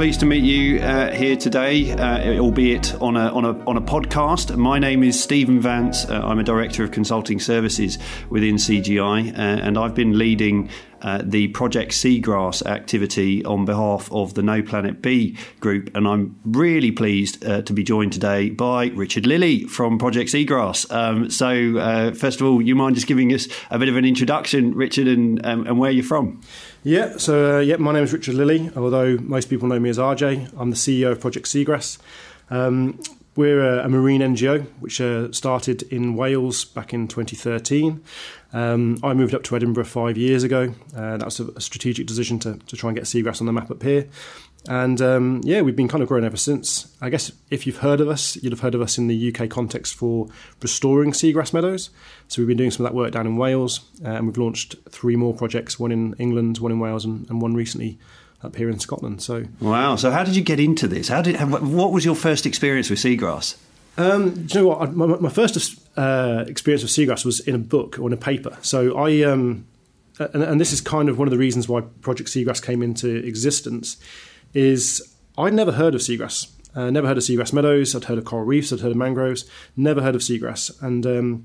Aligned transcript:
pleased 0.00 0.20
to 0.20 0.24
meet 0.24 0.42
you 0.42 0.80
uh, 0.80 1.10
here 1.10 1.36
today, 1.36 1.92
uh, 1.92 2.40
albeit 2.40 2.94
on 3.02 3.18
a, 3.18 3.28
on, 3.34 3.44
a, 3.44 3.50
on 3.66 3.76
a 3.76 3.82
podcast. 3.82 4.56
My 4.56 4.78
name 4.78 5.02
is 5.02 5.22
Stephen 5.22 5.60
Vance. 5.60 6.06
Uh, 6.06 6.22
I'm 6.24 6.38
a 6.38 6.42
Director 6.42 6.82
of 6.82 6.90
Consulting 6.90 7.38
Services 7.38 7.98
within 8.30 8.54
CGI, 8.54 9.30
uh, 9.30 9.36
and 9.36 9.76
I've 9.76 9.94
been 9.94 10.16
leading 10.16 10.70
uh, 11.02 11.22
the 11.24 11.48
Project 11.48 11.92
Seagrass 11.92 12.64
activity 12.66 13.44
on 13.44 13.64
behalf 13.64 14.10
of 14.12 14.34
the 14.34 14.42
No 14.42 14.62
Planet 14.62 15.02
B 15.02 15.36
group. 15.60 15.94
And 15.94 16.06
I'm 16.06 16.38
really 16.44 16.92
pleased 16.92 17.44
uh, 17.44 17.62
to 17.62 17.72
be 17.72 17.82
joined 17.82 18.12
today 18.12 18.50
by 18.50 18.86
Richard 18.88 19.26
Lilley 19.26 19.64
from 19.64 19.98
Project 19.98 20.30
Seagrass. 20.30 20.90
Um, 20.92 21.30
so, 21.30 21.78
uh, 21.78 22.12
first 22.12 22.40
of 22.40 22.46
all, 22.46 22.60
you 22.60 22.74
mind 22.74 22.94
just 22.94 23.06
giving 23.06 23.32
us 23.32 23.48
a 23.70 23.78
bit 23.78 23.88
of 23.88 23.96
an 23.96 24.04
introduction, 24.04 24.74
Richard, 24.74 25.06
and, 25.06 25.44
um, 25.46 25.66
and 25.66 25.78
where 25.78 25.90
you're 25.90 26.04
from? 26.04 26.40
Yeah, 26.82 27.18
so 27.18 27.56
uh, 27.56 27.60
yeah, 27.60 27.76
my 27.76 27.92
name 27.92 28.04
is 28.04 28.12
Richard 28.12 28.34
Lilley, 28.34 28.70
although 28.74 29.18
most 29.18 29.50
people 29.50 29.68
know 29.68 29.78
me 29.78 29.90
as 29.90 29.98
RJ. 29.98 30.52
I'm 30.58 30.70
the 30.70 30.76
CEO 30.76 31.12
of 31.12 31.20
Project 31.20 31.46
Seagrass. 31.46 31.98
Um, 32.48 32.98
we're 33.40 33.80
a, 33.80 33.88
marine 33.88 34.20
NGO 34.20 34.66
which 34.80 35.00
uh, 35.00 35.32
started 35.32 35.82
in 35.84 36.14
Wales 36.14 36.66
back 36.66 36.92
in 36.92 37.08
2013. 37.08 38.04
Um, 38.52 38.98
I 39.02 39.14
moved 39.14 39.34
up 39.34 39.42
to 39.44 39.56
Edinburgh 39.56 39.84
five 39.84 40.18
years 40.18 40.44
ago. 40.44 40.74
Uh, 40.94 41.16
that 41.16 41.24
was 41.24 41.40
a, 41.40 41.46
a, 41.46 41.60
strategic 41.60 42.06
decision 42.06 42.38
to, 42.40 42.58
to 42.58 42.76
try 42.76 42.90
and 42.90 42.96
get 42.98 43.06
seagrass 43.06 43.40
on 43.40 43.46
the 43.46 43.52
map 43.54 43.70
up 43.70 43.82
here. 43.82 44.08
And 44.68 45.00
um, 45.00 45.40
yeah, 45.42 45.62
we've 45.62 45.74
been 45.74 45.88
kind 45.88 46.02
of 46.02 46.08
growing 46.08 46.24
ever 46.24 46.36
since. 46.36 46.94
I 47.00 47.08
guess 47.08 47.32
if 47.48 47.66
you've 47.66 47.78
heard 47.78 48.02
of 48.02 48.08
us, 48.08 48.36
you'd 48.36 48.52
have 48.52 48.60
heard 48.60 48.74
of 48.74 48.82
us 48.82 48.98
in 48.98 49.06
the 49.06 49.34
UK 49.34 49.48
context 49.48 49.94
for 49.94 50.28
restoring 50.60 51.12
seagrass 51.12 51.54
meadows. 51.54 51.88
So 52.28 52.42
we've 52.42 52.48
been 52.48 52.58
doing 52.58 52.70
some 52.70 52.84
of 52.84 52.92
that 52.92 52.96
work 52.96 53.12
down 53.12 53.26
in 53.26 53.38
Wales, 53.38 53.80
uh, 54.04 54.08
and 54.08 54.26
we've 54.26 54.36
launched 54.36 54.76
three 54.90 55.16
more 55.16 55.32
projects: 55.32 55.80
one 55.80 55.92
in 55.92 56.14
England, 56.18 56.58
one 56.58 56.72
in 56.72 56.78
Wales, 56.78 57.06
and, 57.06 57.26
and 57.30 57.40
one 57.40 57.54
recently 57.54 57.98
up 58.42 58.56
here 58.56 58.70
in 58.70 58.78
Scotland. 58.78 59.22
So 59.22 59.44
wow! 59.60 59.96
So 59.96 60.10
how 60.10 60.24
did 60.24 60.36
you 60.36 60.42
get 60.42 60.60
into 60.60 60.88
this? 60.88 61.08
How 61.08 61.22
did 61.22 61.40
what 61.50 61.92
was 61.92 62.04
your 62.04 62.14
first 62.14 62.46
experience 62.46 62.90
with 62.90 62.98
seagrass? 62.98 63.56
Um, 63.96 64.46
do 64.46 64.58
you 64.58 64.64
know 64.64 64.68
what? 64.68 64.94
My, 64.94 65.06
my 65.06 65.28
first 65.28 65.78
uh, 65.96 66.44
experience 66.46 66.82
with 66.82 66.92
seagrass 66.92 67.24
was 67.24 67.40
in 67.40 67.54
a 67.54 67.58
book 67.58 67.98
or 67.98 68.06
in 68.06 68.12
a 68.12 68.16
paper. 68.16 68.56
So 68.62 68.96
I, 68.96 69.22
um, 69.22 69.66
and, 70.18 70.42
and, 70.42 70.60
this 70.60 70.72
is 70.72 70.80
kind 70.80 71.08
of 71.08 71.18
one 71.18 71.28
of 71.28 71.32
the 71.32 71.38
reasons 71.38 71.68
why 71.68 71.82
Project 72.00 72.30
Seagrass 72.30 72.62
came 72.64 72.82
into 72.82 73.16
existence, 73.16 73.98
is 74.54 75.14
I'd 75.36 75.54
never 75.54 75.72
heard 75.72 75.94
of 75.94 76.00
seagrass. 76.00 76.50
Uh, 76.74 76.88
never 76.88 77.08
heard 77.08 77.18
of 77.18 77.24
seagrass 77.24 77.52
meadows. 77.52 77.94
I'd 77.94 78.04
heard 78.04 78.18
of 78.18 78.24
coral 78.24 78.46
reefs. 78.46 78.72
I'd 78.72 78.80
heard 78.80 78.92
of 78.92 78.96
mangroves. 78.96 79.44
Never 79.76 80.00
heard 80.02 80.14
of 80.14 80.22
seagrass. 80.22 80.80
And 80.82 81.04
um, 81.04 81.44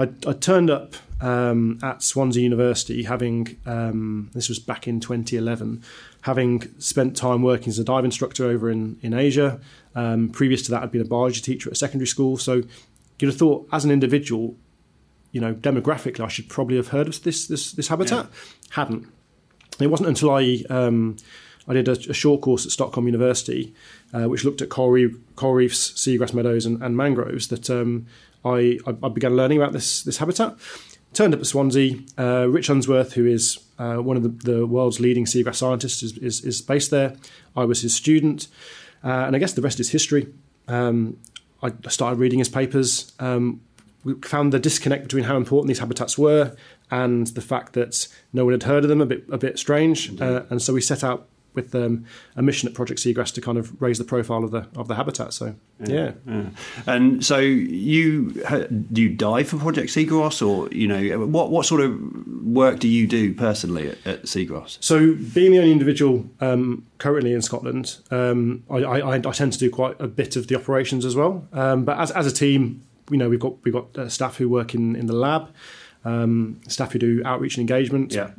I, 0.00 0.08
I, 0.26 0.32
turned 0.32 0.70
up 0.70 0.94
um, 1.20 1.78
at 1.82 2.02
Swansea 2.02 2.42
University, 2.42 3.02
having 3.02 3.58
um, 3.66 4.30
this 4.34 4.48
was 4.48 4.58
back 4.58 4.88
in 4.88 5.00
2011, 5.00 5.82
having 6.22 6.62
spent 6.78 7.16
time 7.16 7.42
working 7.42 7.68
as 7.68 7.78
a 7.78 7.84
dive 7.84 8.04
instructor 8.04 8.46
over 8.46 8.70
in 8.70 8.98
in 9.02 9.12
Asia. 9.12 9.60
Um, 9.94 10.30
previous 10.30 10.62
to 10.62 10.70
that, 10.70 10.82
I'd 10.82 10.90
been 10.90 11.02
a 11.02 11.04
biology 11.04 11.40
teacher 11.40 11.68
at 11.68 11.72
a 11.72 11.76
secondary 11.76 12.06
school. 12.06 12.38
So 12.38 12.62
you'd 13.18 13.28
have 13.28 13.36
thought, 13.36 13.68
as 13.72 13.84
an 13.84 13.90
individual, 13.90 14.56
you 15.32 15.40
know, 15.40 15.54
demographically, 15.54 16.24
I 16.24 16.28
should 16.28 16.48
probably 16.48 16.76
have 16.76 16.88
heard 16.88 17.06
of 17.06 17.22
this 17.22 17.46
this, 17.46 17.72
this 17.72 17.88
habitat. 17.88 18.26
Yeah. 18.26 18.40
Hadn't. 18.70 19.06
It 19.80 19.88
wasn't 19.88 20.08
until 20.08 20.30
I 20.30 20.62
um, 20.70 21.16
I 21.70 21.74
did 21.74 21.86
a, 21.86 21.92
a, 21.92 22.12
short 22.12 22.40
course 22.40 22.66
at 22.66 22.72
Stockholm 22.72 23.06
University, 23.06 23.72
uh, 24.12 24.24
which 24.24 24.44
looked 24.44 24.60
at 24.60 24.70
coral, 24.70 24.90
reef, 24.90 25.16
coral 25.36 25.54
reefs, 25.54 25.92
seagrass 25.92 26.34
meadows, 26.34 26.66
and, 26.66 26.82
and 26.82 26.96
mangroves, 26.96 27.46
that 27.46 27.70
um, 27.70 28.06
I, 28.44 28.80
I, 28.86 29.08
began 29.08 29.36
learning 29.36 29.58
about 29.58 29.72
this 29.72 30.02
this 30.02 30.16
habitat. 30.16 30.56
Turned 31.12 31.32
up 31.32 31.40
at 31.40 31.46
Swansea. 31.46 32.00
Uh, 32.18 32.48
Rich 32.48 32.70
Unsworth, 32.70 33.12
who 33.12 33.24
is 33.24 33.60
uh, 33.78 33.96
one 33.98 34.16
of 34.16 34.24
the, 34.24 34.52
the, 34.52 34.66
world's 34.66 34.98
leading 34.98 35.26
seagrass 35.26 35.56
scientists, 35.56 36.02
is, 36.02 36.18
is, 36.18 36.44
is, 36.44 36.60
based 36.60 36.90
there. 36.90 37.16
I 37.56 37.64
was 37.64 37.82
his 37.82 37.94
student, 37.94 38.48
uh, 39.04 39.24
and 39.26 39.36
I 39.36 39.38
guess 39.38 39.52
the 39.52 39.62
rest 39.62 39.78
is 39.78 39.90
history. 39.90 40.26
Um, 40.66 41.18
I 41.62 41.72
started 41.88 42.18
reading 42.18 42.40
his 42.40 42.48
papers. 42.48 43.12
Um, 43.20 43.60
we 44.02 44.14
found 44.22 44.52
the 44.52 44.58
disconnect 44.58 45.04
between 45.04 45.24
how 45.24 45.36
important 45.36 45.68
these 45.68 45.78
habitats 45.78 46.18
were 46.18 46.56
and 46.90 47.28
the 47.28 47.40
fact 47.40 47.74
that 47.74 48.08
no 48.32 48.44
one 48.44 48.52
had 48.52 48.64
heard 48.64 48.82
of 48.82 48.88
them 48.88 49.00
a 49.00 49.06
bit 49.06 49.24
a 49.30 49.38
bit 49.38 49.58
strange, 49.58 50.20
uh, 50.20 50.42
and 50.50 50.60
so 50.60 50.72
we 50.72 50.80
set 50.80 51.04
out 51.04 51.28
with 51.54 51.74
um, 51.74 52.04
a 52.36 52.42
mission 52.42 52.68
at 52.68 52.74
Project 52.74 53.00
Seagrass 53.00 53.32
to 53.34 53.40
kind 53.40 53.58
of 53.58 53.80
raise 53.80 53.98
the 53.98 54.04
profile 54.04 54.44
of 54.44 54.50
the 54.50 54.66
of 54.76 54.88
the 54.88 54.94
habitat. 54.94 55.32
So 55.32 55.54
yeah, 55.84 55.88
yeah. 55.94 56.12
yeah. 56.26 56.50
and 56.86 57.24
so 57.24 57.38
you 57.38 58.30
do 58.92 59.02
you 59.02 59.08
dive 59.08 59.48
for 59.48 59.56
Project 59.56 59.90
Seagrass, 59.90 60.46
or 60.46 60.68
you 60.72 60.86
know 60.86 61.26
what 61.26 61.50
what 61.50 61.66
sort 61.66 61.80
of 61.80 61.98
work 62.44 62.78
do 62.78 62.88
you 62.88 63.06
do 63.06 63.34
personally 63.34 63.88
at, 63.88 64.06
at 64.06 64.22
Seagrass? 64.24 64.78
So 64.80 65.14
being 65.34 65.52
the 65.52 65.58
only 65.58 65.72
individual 65.72 66.28
um, 66.40 66.86
currently 66.98 67.32
in 67.32 67.42
Scotland, 67.42 67.98
um, 68.10 68.62
I, 68.70 68.76
I, 68.76 69.14
I, 69.16 69.20
tend 69.20 69.52
to 69.52 69.58
do 69.58 69.70
quite 69.70 70.00
a 70.00 70.06
bit 70.06 70.36
of 70.36 70.46
the 70.48 70.56
operations 70.56 71.04
as 71.04 71.16
well. 71.16 71.46
Um, 71.52 71.84
but 71.84 71.98
as 71.98 72.10
as 72.12 72.26
a 72.26 72.32
team, 72.32 72.82
you 73.10 73.16
know 73.16 73.28
we've 73.28 73.40
got 73.40 73.54
we've 73.64 73.74
got 73.74 73.96
uh, 73.98 74.08
staff 74.08 74.36
who 74.36 74.48
work 74.48 74.74
in 74.74 74.96
in 74.96 75.06
the 75.06 75.14
lab. 75.14 75.48
Um, 76.02 76.62
staff 76.66 76.92
who 76.92 76.98
do 76.98 77.22
outreach 77.26 77.58
and 77.58 77.68
engagement, 77.68 78.14
yeah. 78.14 78.30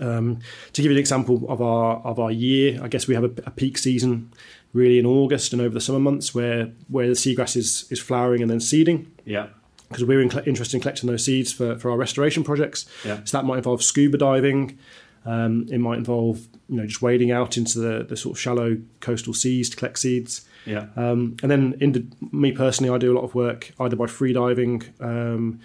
Um, 0.00 0.40
to 0.72 0.82
give 0.82 0.90
you 0.90 0.96
an 0.96 1.00
example 1.00 1.44
of 1.48 1.60
our 1.60 1.96
of 1.98 2.18
our 2.18 2.30
year, 2.30 2.80
I 2.82 2.88
guess 2.88 3.06
we 3.06 3.14
have 3.14 3.24
a, 3.24 3.32
a, 3.46 3.50
peak 3.50 3.78
season 3.78 4.32
really 4.72 4.98
in 4.98 5.06
August 5.06 5.52
and 5.52 5.60
over 5.60 5.74
the 5.74 5.80
summer 5.80 5.98
months 5.98 6.34
where 6.34 6.70
where 6.88 7.06
the 7.08 7.14
seagrass 7.14 7.56
is 7.56 7.86
is 7.90 8.00
flowering 8.00 8.42
and 8.42 8.50
then 8.50 8.60
seeding. 8.60 9.10
Yeah. 9.24 9.48
Because 9.88 10.04
we're 10.04 10.20
in, 10.20 10.30
interested 10.40 10.76
in 10.76 10.82
collecting 10.82 11.08
those 11.08 11.24
seeds 11.24 11.50
for, 11.50 11.78
for 11.78 11.90
our 11.90 11.96
restoration 11.96 12.44
projects. 12.44 12.84
Yeah. 13.06 13.20
So 13.24 13.38
that 13.38 13.44
might 13.44 13.56
involve 13.56 13.82
scuba 13.82 14.18
diving. 14.18 14.78
Um, 15.24 15.66
it 15.70 15.78
might 15.78 15.98
involve 15.98 16.46
you 16.68 16.76
know 16.76 16.86
just 16.86 17.02
wading 17.02 17.30
out 17.30 17.56
into 17.56 17.78
the, 17.80 18.04
the 18.04 18.16
sort 18.16 18.36
of 18.36 18.40
shallow 18.40 18.78
coastal 19.00 19.34
seas 19.34 19.70
to 19.70 19.76
collect 19.76 19.98
seeds. 19.98 20.46
Yeah. 20.64 20.86
Um, 20.96 21.36
and 21.42 21.50
then 21.50 21.74
in 21.80 22.12
me 22.30 22.52
personally, 22.52 22.94
I 22.94 22.98
do 22.98 23.12
a 23.12 23.16
lot 23.16 23.24
of 23.24 23.34
work 23.34 23.72
either 23.80 23.96
by 23.96 24.06
free 24.06 24.32
diving 24.32 24.82
um, 25.00 25.60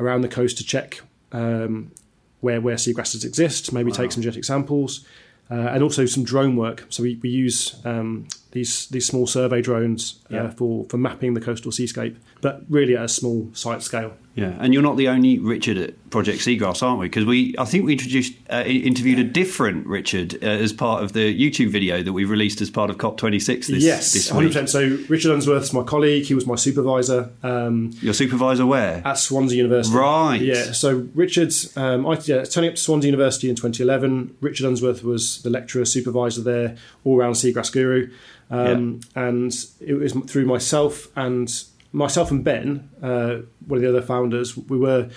around 0.00 0.22
the 0.22 0.28
coast 0.28 0.58
to 0.58 0.64
check 0.64 1.00
um, 1.32 1.92
where 2.40 2.60
where 2.60 2.76
seagrasses 2.76 3.24
exist, 3.24 3.72
maybe 3.72 3.90
wow. 3.90 3.96
take 3.96 4.12
some 4.12 4.22
genetic 4.22 4.44
samples, 4.44 5.06
uh, 5.50 5.54
and 5.54 5.82
also 5.82 6.06
some 6.06 6.24
drone 6.24 6.56
work. 6.56 6.86
So 6.88 7.02
we, 7.02 7.16
we 7.22 7.28
use 7.28 7.80
um, 7.84 8.26
these 8.56 8.86
these 8.88 9.06
small 9.06 9.26
survey 9.26 9.60
drones 9.60 10.20
uh, 10.32 10.36
yeah. 10.36 10.50
for 10.50 10.86
for 10.86 10.96
mapping 10.96 11.34
the 11.34 11.40
coastal 11.40 11.70
seascape, 11.70 12.16
but 12.40 12.62
really 12.68 12.96
at 12.96 13.04
a 13.04 13.08
small 13.08 13.50
site 13.52 13.82
scale. 13.82 14.14
Yeah, 14.36 14.54
and 14.60 14.74
you're 14.74 14.82
not 14.82 14.98
the 14.98 15.08
only 15.08 15.38
Richard 15.38 15.78
at 15.78 16.10
Project 16.10 16.40
Seagrass, 16.40 16.82
aren't 16.82 17.00
we? 17.00 17.06
Because 17.06 17.24
we, 17.24 17.54
I 17.58 17.64
think 17.64 17.86
we 17.86 17.92
introduced, 17.92 18.34
uh, 18.50 18.64
interviewed 18.66 19.18
a 19.18 19.24
different 19.24 19.86
Richard 19.86 20.34
uh, 20.44 20.46
as 20.46 20.74
part 20.74 21.02
of 21.02 21.14
the 21.14 21.34
YouTube 21.34 21.70
video 21.70 22.02
that 22.02 22.12
we 22.12 22.26
released 22.26 22.60
as 22.60 22.70
part 22.70 22.90
of 22.90 22.98
COP26 22.98 23.46
this, 23.46 23.68
yes, 23.82 24.12
this 24.12 24.30
week. 24.30 24.52
100%. 24.52 24.68
So 24.68 24.98
Richard 25.08 25.32
Unsworth's 25.32 25.72
my 25.72 25.82
colleague. 25.82 26.26
He 26.26 26.34
was 26.34 26.46
my 26.46 26.54
supervisor. 26.54 27.30
Um, 27.42 27.92
Your 28.02 28.12
supervisor 28.12 28.66
where? 28.66 29.00
At 29.06 29.16
Swansea 29.16 29.56
University. 29.56 29.96
Right. 29.96 30.42
Yeah. 30.42 30.72
So 30.72 31.08
Richard's, 31.14 31.74
um, 31.74 32.06
I, 32.06 32.18
yeah, 32.24 32.44
turning 32.44 32.68
up 32.68 32.76
to 32.76 32.82
Swansea 32.82 33.10
University 33.10 33.48
in 33.48 33.56
2011. 33.56 34.36
Richard 34.42 34.66
Unsworth 34.66 35.02
was 35.02 35.40
the 35.42 35.50
lecturer 35.50 35.86
supervisor 35.86 36.42
there, 36.42 36.76
all 37.04 37.16
round 37.16 37.36
seagrass 37.36 37.72
guru. 37.72 38.10
Um, 38.50 39.00
yeah. 39.14 39.28
And 39.28 39.52
it 39.80 39.94
was 39.94 40.12
through 40.12 40.46
myself 40.46 41.08
and 41.16 41.52
myself 41.92 42.30
and 42.30 42.44
Ben, 42.44 42.90
uh, 43.02 43.38
one 43.66 43.78
of 43.78 43.82
the 43.82 43.88
other 43.88 44.02
founders, 44.02 44.56
we 44.56 44.78
were 44.78 45.08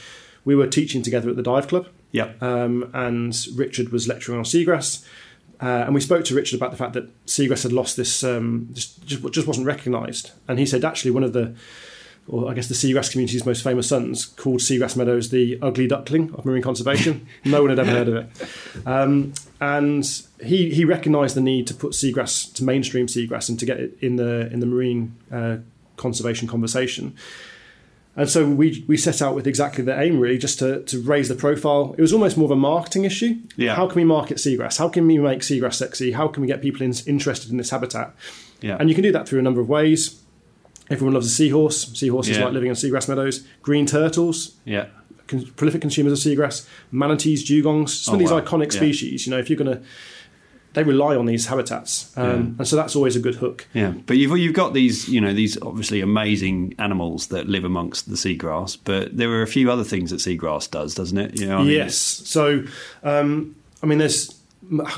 we 0.46 0.56
were 0.56 0.68
teaching 0.68 1.02
together 1.04 1.30
at 1.30 1.36
the 1.36 1.44
dive 1.44 1.68
club. 1.68 1.88
Yeah. 2.12 2.32
Um, 2.42 2.90
and 2.94 3.38
Richard 3.56 3.90
was 3.90 4.08
lecturing 4.08 4.38
on 4.38 4.46
seagrass. 4.46 5.06
Uh, 5.62 5.84
and 5.86 5.94
we 5.94 6.00
spoke 6.00 6.24
to 6.26 6.34
Richard 6.34 6.56
about 6.56 6.72
the 6.72 6.78
fact 6.78 6.94
that 6.94 7.26
seagrass 7.26 7.64
had 7.64 7.74
lost 7.74 7.98
this, 7.98 8.24
um, 8.24 8.70
just, 8.72 9.06
just, 9.06 9.30
just 9.34 9.46
wasn't 9.46 9.68
recognised. 9.68 10.32
And 10.48 10.58
he 10.58 10.66
said 10.66 10.86
actually 10.86 11.12
one 11.12 11.24
of 11.24 11.34
the, 11.34 11.54
or 12.28 12.50
I 12.50 12.54
guess 12.54 12.68
the 12.68 12.76
seagrass 12.76 13.12
community's 13.12 13.46
most 13.46 13.64
famous 13.64 13.88
sons 13.88 14.26
called 14.26 14.60
Seagrass 14.60 14.96
Meadows 14.96 15.30
the 15.30 15.58
ugly 15.62 15.88
duckling 15.88 16.34
of 16.36 16.46
marine 16.46 16.62
conservation. 16.62 17.28
no 17.46 17.62
one 17.62 17.70
had 17.70 17.80
ever 17.80 17.92
heard 17.92 18.08
of 18.08 18.16
it. 18.16 18.88
Um, 18.88 19.34
and 19.60 20.06
he 20.44 20.74
he 20.74 20.86
recognised 20.86 21.36
the 21.36 21.42
need 21.42 21.68
to 21.68 21.74
put 21.74 21.94
seagrass 21.94 22.54
to 22.54 22.64
mainstream 22.64 23.08
seagrass 23.08 23.50
and 23.50 23.60
to 23.60 23.66
get 23.66 23.80
it 23.80 23.98
in 24.02 24.16
the 24.16 24.52
in 24.52 24.60
the 24.60 24.66
marine 24.66 25.16
uh, 25.32 25.58
conservation 25.98 26.48
conversation. 26.48 27.16
And 28.16 28.30
so 28.30 28.48
we 28.48 28.84
we 28.88 28.98
set 28.98 29.22
out 29.22 29.34
with 29.34 29.48
exactly 29.48 29.84
the 29.84 29.98
aim, 30.00 30.20
really, 30.20 30.38
just 30.38 30.60
to, 30.60 30.84
to 30.84 31.02
raise 31.02 31.30
the 31.30 31.36
profile. 31.36 31.96
It 31.98 32.02
was 32.02 32.12
almost 32.12 32.38
more 32.38 32.46
of 32.46 32.52
a 32.52 32.56
marketing 32.56 33.06
issue. 33.06 33.38
Yeah. 33.56 33.76
How 33.76 33.88
can 33.88 33.96
we 33.96 34.04
market 34.04 34.38
seagrass? 34.38 34.78
How 34.78 34.90
can 34.90 35.08
we 35.08 35.18
make 35.18 35.40
seagrass 35.40 35.76
sexy? 35.76 36.12
How 36.12 36.28
can 36.28 36.42
we 36.42 36.48
get 36.48 36.62
people 36.62 36.82
in, 36.82 36.94
interested 37.08 37.50
in 37.52 37.58
this 37.58 37.70
habitat? 37.70 38.14
Yeah. 38.62 38.78
And 38.80 38.90
you 38.90 38.96
can 38.96 39.04
do 39.04 39.12
that 39.14 39.28
through 39.28 39.40
a 39.40 39.42
number 39.42 39.62
of 39.62 39.70
ways. 39.70 40.22
Everyone 40.90 41.14
loves 41.14 41.28
a 41.28 41.30
seahorse. 41.30 41.98
Seahorses 41.98 42.38
yeah. 42.38 42.46
like 42.46 42.54
living 42.54 42.70
in 42.70 42.76
seagrass 42.76 43.08
meadows. 43.08 43.46
Green 43.62 43.86
turtles. 43.86 44.56
Yeah. 44.66 44.88
Con- 45.28 45.46
prolific 45.56 45.82
consumers 45.82 46.14
of 46.14 46.32
seagrass. 46.32 46.68
Manatees, 46.92 47.48
dugongs. 47.48 47.90
Some 47.90 48.14
oh, 48.14 48.16
of 48.16 48.20
these 48.20 48.32
wow. 48.32 48.42
iconic 48.42 48.74
yeah. 48.74 48.80
species. 48.80 49.28
You 49.28 49.32
know, 49.32 49.40
if 49.40 49.50
you're 49.50 49.58
going 49.58 49.78
to 49.78 49.84
they 50.74 50.84
rely 50.84 51.16
on 51.16 51.26
these 51.26 51.48
habitats, 51.48 52.16
um, 52.16 52.26
yeah. 52.26 52.36
and 52.60 52.68
so 52.68 52.76
that's 52.76 52.96
always 52.96 53.16
a 53.16 53.20
good 53.20 53.36
hook. 53.36 53.68
Yeah, 53.74 53.92
but 54.06 54.18
you've 54.18 54.38
you've 54.38 54.54
got 54.54 54.74
these 54.74 55.10
you 55.10 55.20
know 55.20 55.34
these 55.34 55.60
obviously 55.62 56.02
amazing 56.02 56.76
animals 56.78 57.28
that 57.28 57.48
live 57.48 57.64
amongst 57.64 58.08
the 58.08 58.16
seagrass, 58.16 58.78
but 58.84 59.18
there 59.18 59.32
are 59.32 59.42
a 59.42 59.48
few 59.48 59.72
other 59.72 59.84
things 59.84 60.12
that 60.12 60.18
seagrass 60.18 60.70
does, 60.70 60.94
doesn't 60.94 61.18
it? 61.18 61.40
You 61.40 61.48
know, 61.48 61.64
yes. 61.64 62.20
Mean? 62.20 62.26
So, 62.26 62.64
um, 63.04 63.56
I 63.82 63.88
mean, 63.88 63.98
there's 63.98 64.39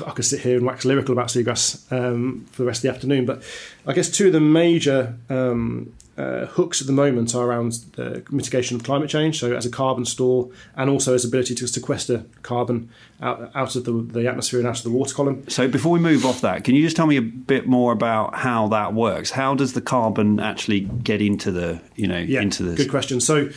I 0.06 0.10
could 0.10 0.24
sit 0.24 0.40
here 0.40 0.56
and 0.56 0.66
wax 0.66 0.84
lyrical 0.84 1.12
about 1.12 1.28
seagrass 1.28 1.90
um, 1.92 2.46
for 2.50 2.62
the 2.62 2.66
rest 2.66 2.78
of 2.80 2.82
the 2.82 2.94
afternoon, 2.94 3.26
but 3.26 3.42
I 3.86 3.92
guess 3.92 4.10
two 4.10 4.26
of 4.26 4.32
the 4.32 4.40
major 4.40 5.16
um, 5.30 5.94
uh, 6.18 6.46
hooks 6.46 6.80
at 6.80 6.86
the 6.86 6.92
moment 6.92 7.34
are 7.34 7.46
around 7.46 7.72
the 7.94 8.22
mitigation 8.30 8.76
of 8.76 8.82
climate 8.82 9.08
change, 9.08 9.38
so 9.40 9.54
as 9.54 9.64
a 9.64 9.70
carbon 9.70 10.04
store, 10.04 10.50
and 10.76 10.90
also 10.90 11.14
its 11.14 11.24
ability 11.24 11.54
to 11.54 11.66
sequester 11.66 12.24
carbon 12.42 12.90
out, 13.22 13.50
out 13.54 13.76
of 13.76 13.84
the, 13.84 13.92
the 13.92 14.28
atmosphere 14.28 14.58
and 14.58 14.68
out 14.68 14.76
of 14.76 14.82
the 14.82 14.90
water 14.90 15.14
column. 15.14 15.48
So, 15.48 15.68
before 15.68 15.92
we 15.92 16.00
move 16.00 16.26
off 16.26 16.40
that, 16.42 16.64
can 16.64 16.74
you 16.74 16.82
just 16.82 16.96
tell 16.96 17.06
me 17.06 17.16
a 17.16 17.22
bit 17.22 17.66
more 17.66 17.92
about 17.92 18.34
how 18.34 18.68
that 18.68 18.92
works? 18.92 19.30
How 19.30 19.54
does 19.54 19.72
the 19.72 19.80
carbon 19.80 20.38
actually 20.40 20.80
get 20.80 21.22
into 21.22 21.50
the, 21.50 21.80
you 21.96 22.08
know, 22.08 22.18
Yeah, 22.18 22.42
into 22.42 22.62
this? 22.64 22.76
good 22.76 22.90
question. 22.90 23.20
So. 23.20 23.48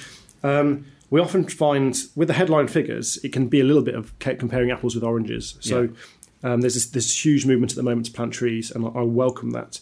Um, 0.44 0.86
we 1.16 1.22
often 1.22 1.48
find 1.48 1.98
with 2.18 2.28
the 2.28 2.34
headline 2.34 2.68
figures, 2.68 3.18
it 3.24 3.32
can 3.32 3.48
be 3.48 3.62
a 3.62 3.64
little 3.64 3.82
bit 3.82 3.96
of 3.96 4.20
comparing 4.20 4.70
apples 4.70 4.96
with 4.96 5.04
oranges. 5.06 5.58
So 5.62 5.88
um, 6.44 6.60
there's 6.60 6.74
this, 6.74 6.88
this 6.88 7.26
huge 7.26 7.46
movement 7.46 7.72
at 7.72 7.78
the 7.78 7.84
moment 7.84 8.08
to 8.08 8.12
plant 8.12 8.34
trees, 8.34 8.70
and 8.70 8.86
I, 8.86 8.90
I 8.90 9.04
welcome 9.04 9.52
that. 9.52 9.80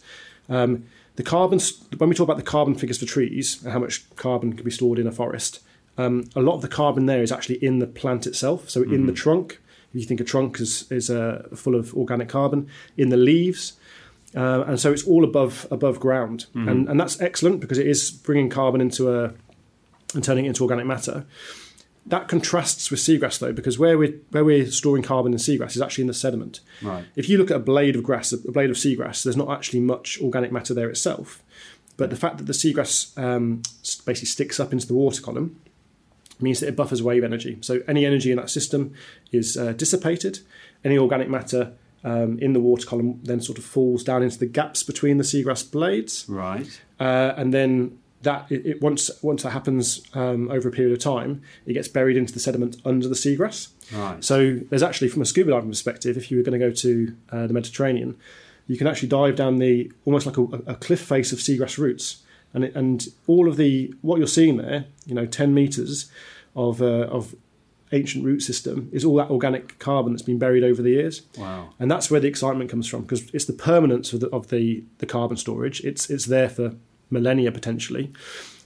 Um, 0.48 0.86
the 1.16 1.24
carbon, 1.24 1.60
when 1.98 2.08
we 2.08 2.16
talk 2.16 2.26
about 2.26 2.38
the 2.38 2.44
carbon 2.44 2.76
figures 2.76 3.00
for 3.00 3.08
trees 3.08 3.64
and 3.64 3.74
how 3.74 3.80
much 3.80 4.08
carbon 4.16 4.54
can 4.54 4.64
be 4.64 4.70
stored 4.70 5.00
in 5.00 5.08
a 5.08 5.12
forest, 5.12 5.62
um, 5.98 6.30
a 6.36 6.40
lot 6.40 6.54
of 6.54 6.62
the 6.62 6.68
carbon 6.68 7.08
there 7.08 7.24
is 7.24 7.32
actually 7.32 7.56
in 7.64 7.80
the 7.80 7.88
plant 7.88 8.28
itself. 8.28 8.70
So 8.70 8.84
in 8.84 9.08
the 9.08 9.14
trunk, 9.14 9.60
if 9.92 10.02
you 10.02 10.06
think 10.06 10.22
a 10.22 10.24
trunk 10.24 10.60
is 10.60 10.92
is 10.92 11.10
uh, 11.10 11.48
full 11.56 11.74
of 11.74 11.96
organic 11.96 12.30
carbon, 12.30 12.68
in 12.96 13.10
the 13.10 13.18
leaves, 13.18 13.74
uh, 14.36 14.66
and 14.68 14.80
so 14.80 14.92
it's 14.92 15.08
all 15.08 15.24
above 15.24 15.68
above 15.72 16.00
ground, 16.00 16.46
and 16.70 16.90
and 16.90 17.00
that's 17.00 17.20
excellent 17.20 17.60
because 17.60 17.80
it 17.80 17.88
is 17.88 18.12
bringing 18.12 18.52
carbon 18.52 18.82
into 18.82 19.12
a 19.12 19.34
and 20.14 20.24
turning 20.24 20.46
it 20.46 20.50
into 20.50 20.64
organic 20.64 20.86
matter. 20.86 21.26
That 22.06 22.28
contrasts 22.28 22.92
with 22.92 23.00
seagrass 23.00 23.40
though, 23.40 23.54
because 23.54 23.80
where 23.80 23.98
we're 23.98 24.16
where 24.32 24.44
we're 24.44 24.70
storing 24.70 25.04
carbon 25.04 25.32
in 25.32 25.40
seagrass 25.40 25.76
is 25.76 25.82
actually 25.82 26.02
in 26.04 26.08
the 26.08 26.14
sediment. 26.14 26.60
Right. 26.82 27.06
If 27.16 27.30
you 27.30 27.38
look 27.38 27.50
at 27.50 27.56
a 27.58 27.62
blade 27.62 27.96
of 27.96 28.04
grass, 28.04 28.34
a 28.34 28.52
blade 28.52 28.70
of 28.70 28.76
seagrass, 28.76 29.24
there's 29.24 29.38
not 29.38 29.50
actually 29.50 29.80
much 29.80 30.20
organic 30.22 30.52
matter 30.52 30.74
there 30.74 30.90
itself. 30.90 31.42
But 31.96 32.10
the 32.10 32.16
fact 32.18 32.40
that 32.40 32.46
the 32.46 32.54
seagrass 32.54 33.18
um, 33.18 33.62
basically 34.06 34.28
sticks 34.28 34.60
up 34.60 34.74
into 34.74 34.88
the 34.88 34.96
water 34.96 35.22
column 35.22 35.62
means 36.42 36.60
that 36.60 36.68
it 36.68 36.76
buffers 36.76 37.02
wave 37.02 37.24
energy. 37.24 37.58
So 37.62 37.82
any 37.88 38.06
energy 38.06 38.32
in 38.32 38.38
that 38.38 38.50
system 38.50 38.94
is 39.32 39.56
uh, 39.56 39.72
dissipated. 39.74 40.40
Any 40.84 40.98
organic 40.98 41.30
matter 41.30 41.72
um, 42.04 42.38
in 42.40 42.52
the 42.52 42.60
water 42.60 42.86
column 42.86 43.22
then 43.24 43.40
sort 43.40 43.58
of 43.58 43.64
falls 43.64 44.04
down 44.04 44.24
into 44.24 44.38
the 44.40 44.46
gaps 44.48 44.84
between 44.84 45.20
the 45.20 45.24
seagrass 45.24 45.64
blades 45.72 46.26
Right. 46.28 46.82
uh, 47.00 47.34
and 47.38 47.54
then 47.54 47.98
that 48.24 48.52
it, 48.52 48.66
it 48.66 48.82
once 48.82 49.10
once 49.22 49.44
that 49.44 49.52
happens 49.52 50.02
um, 50.14 50.50
over 50.50 50.70
a 50.70 50.72
period 50.72 50.94
of 50.94 51.00
time, 51.00 51.42
it 51.66 51.74
gets 51.74 51.88
buried 51.88 52.18
into 52.18 52.34
the 52.34 52.40
sediment 52.40 52.78
under 52.84 53.08
the 53.08 53.16
seagrass. 53.16 53.70
Right. 53.94 54.24
So 54.24 54.60
there's 54.70 54.84
actually, 54.84 55.10
from 55.10 55.22
a 55.22 55.26
scuba 55.26 55.52
diving 55.52 55.70
perspective, 55.70 56.18
if 56.18 56.32
you 56.32 56.38
were 56.38 56.44
going 56.44 56.60
to 56.60 56.66
go 56.68 56.72
to 56.72 57.16
uh, 57.32 57.48
the 57.48 57.54
Mediterranean, 57.54 58.18
you 58.68 58.78
can 58.78 58.88
actually 58.88 59.10
dive 59.10 59.36
down 59.36 59.58
the 59.58 59.92
almost 60.06 60.26
like 60.26 60.38
a, 60.38 60.44
a 60.68 60.76
cliff 60.76 61.02
face 61.02 61.32
of 61.32 61.40
seagrass 61.40 61.78
roots, 61.78 62.24
and 62.54 62.64
it, 62.64 62.76
and 62.76 63.08
all 63.28 63.48
of 63.48 63.58
the 63.58 63.94
what 64.02 64.18
you're 64.18 64.28
seeing 64.28 64.58
there, 64.58 64.86
you 65.06 65.14
know, 65.14 65.26
ten 65.26 65.54
meters 65.54 66.12
of 66.56 66.82
uh, 66.82 67.08
of 67.08 67.36
ancient 67.92 68.26
root 68.26 68.42
system 68.42 68.90
is 68.92 69.06
all 69.06 69.16
that 69.18 69.30
organic 69.30 69.78
carbon 69.78 70.14
that's 70.14 70.24
been 70.24 70.40
buried 70.40 70.64
over 70.64 70.82
the 70.82 70.90
years. 70.90 71.22
Wow. 71.38 71.70
And 71.80 71.92
that's 71.92 72.10
where 72.10 72.20
the 72.20 72.28
excitement 72.28 72.70
comes 72.70 72.88
from 72.88 73.02
because 73.02 73.30
it's 73.34 73.46
the 73.46 73.54
permanence 73.54 74.14
of 74.14 74.20
the, 74.20 74.30
of 74.30 74.48
the, 74.48 74.84
the 74.98 75.06
carbon 75.06 75.38
storage. 75.38 75.82
It's 75.82 76.10
it's 76.10 76.26
there 76.26 76.50
for 76.50 76.74
millennia 77.10 77.52
potentially, 77.52 78.12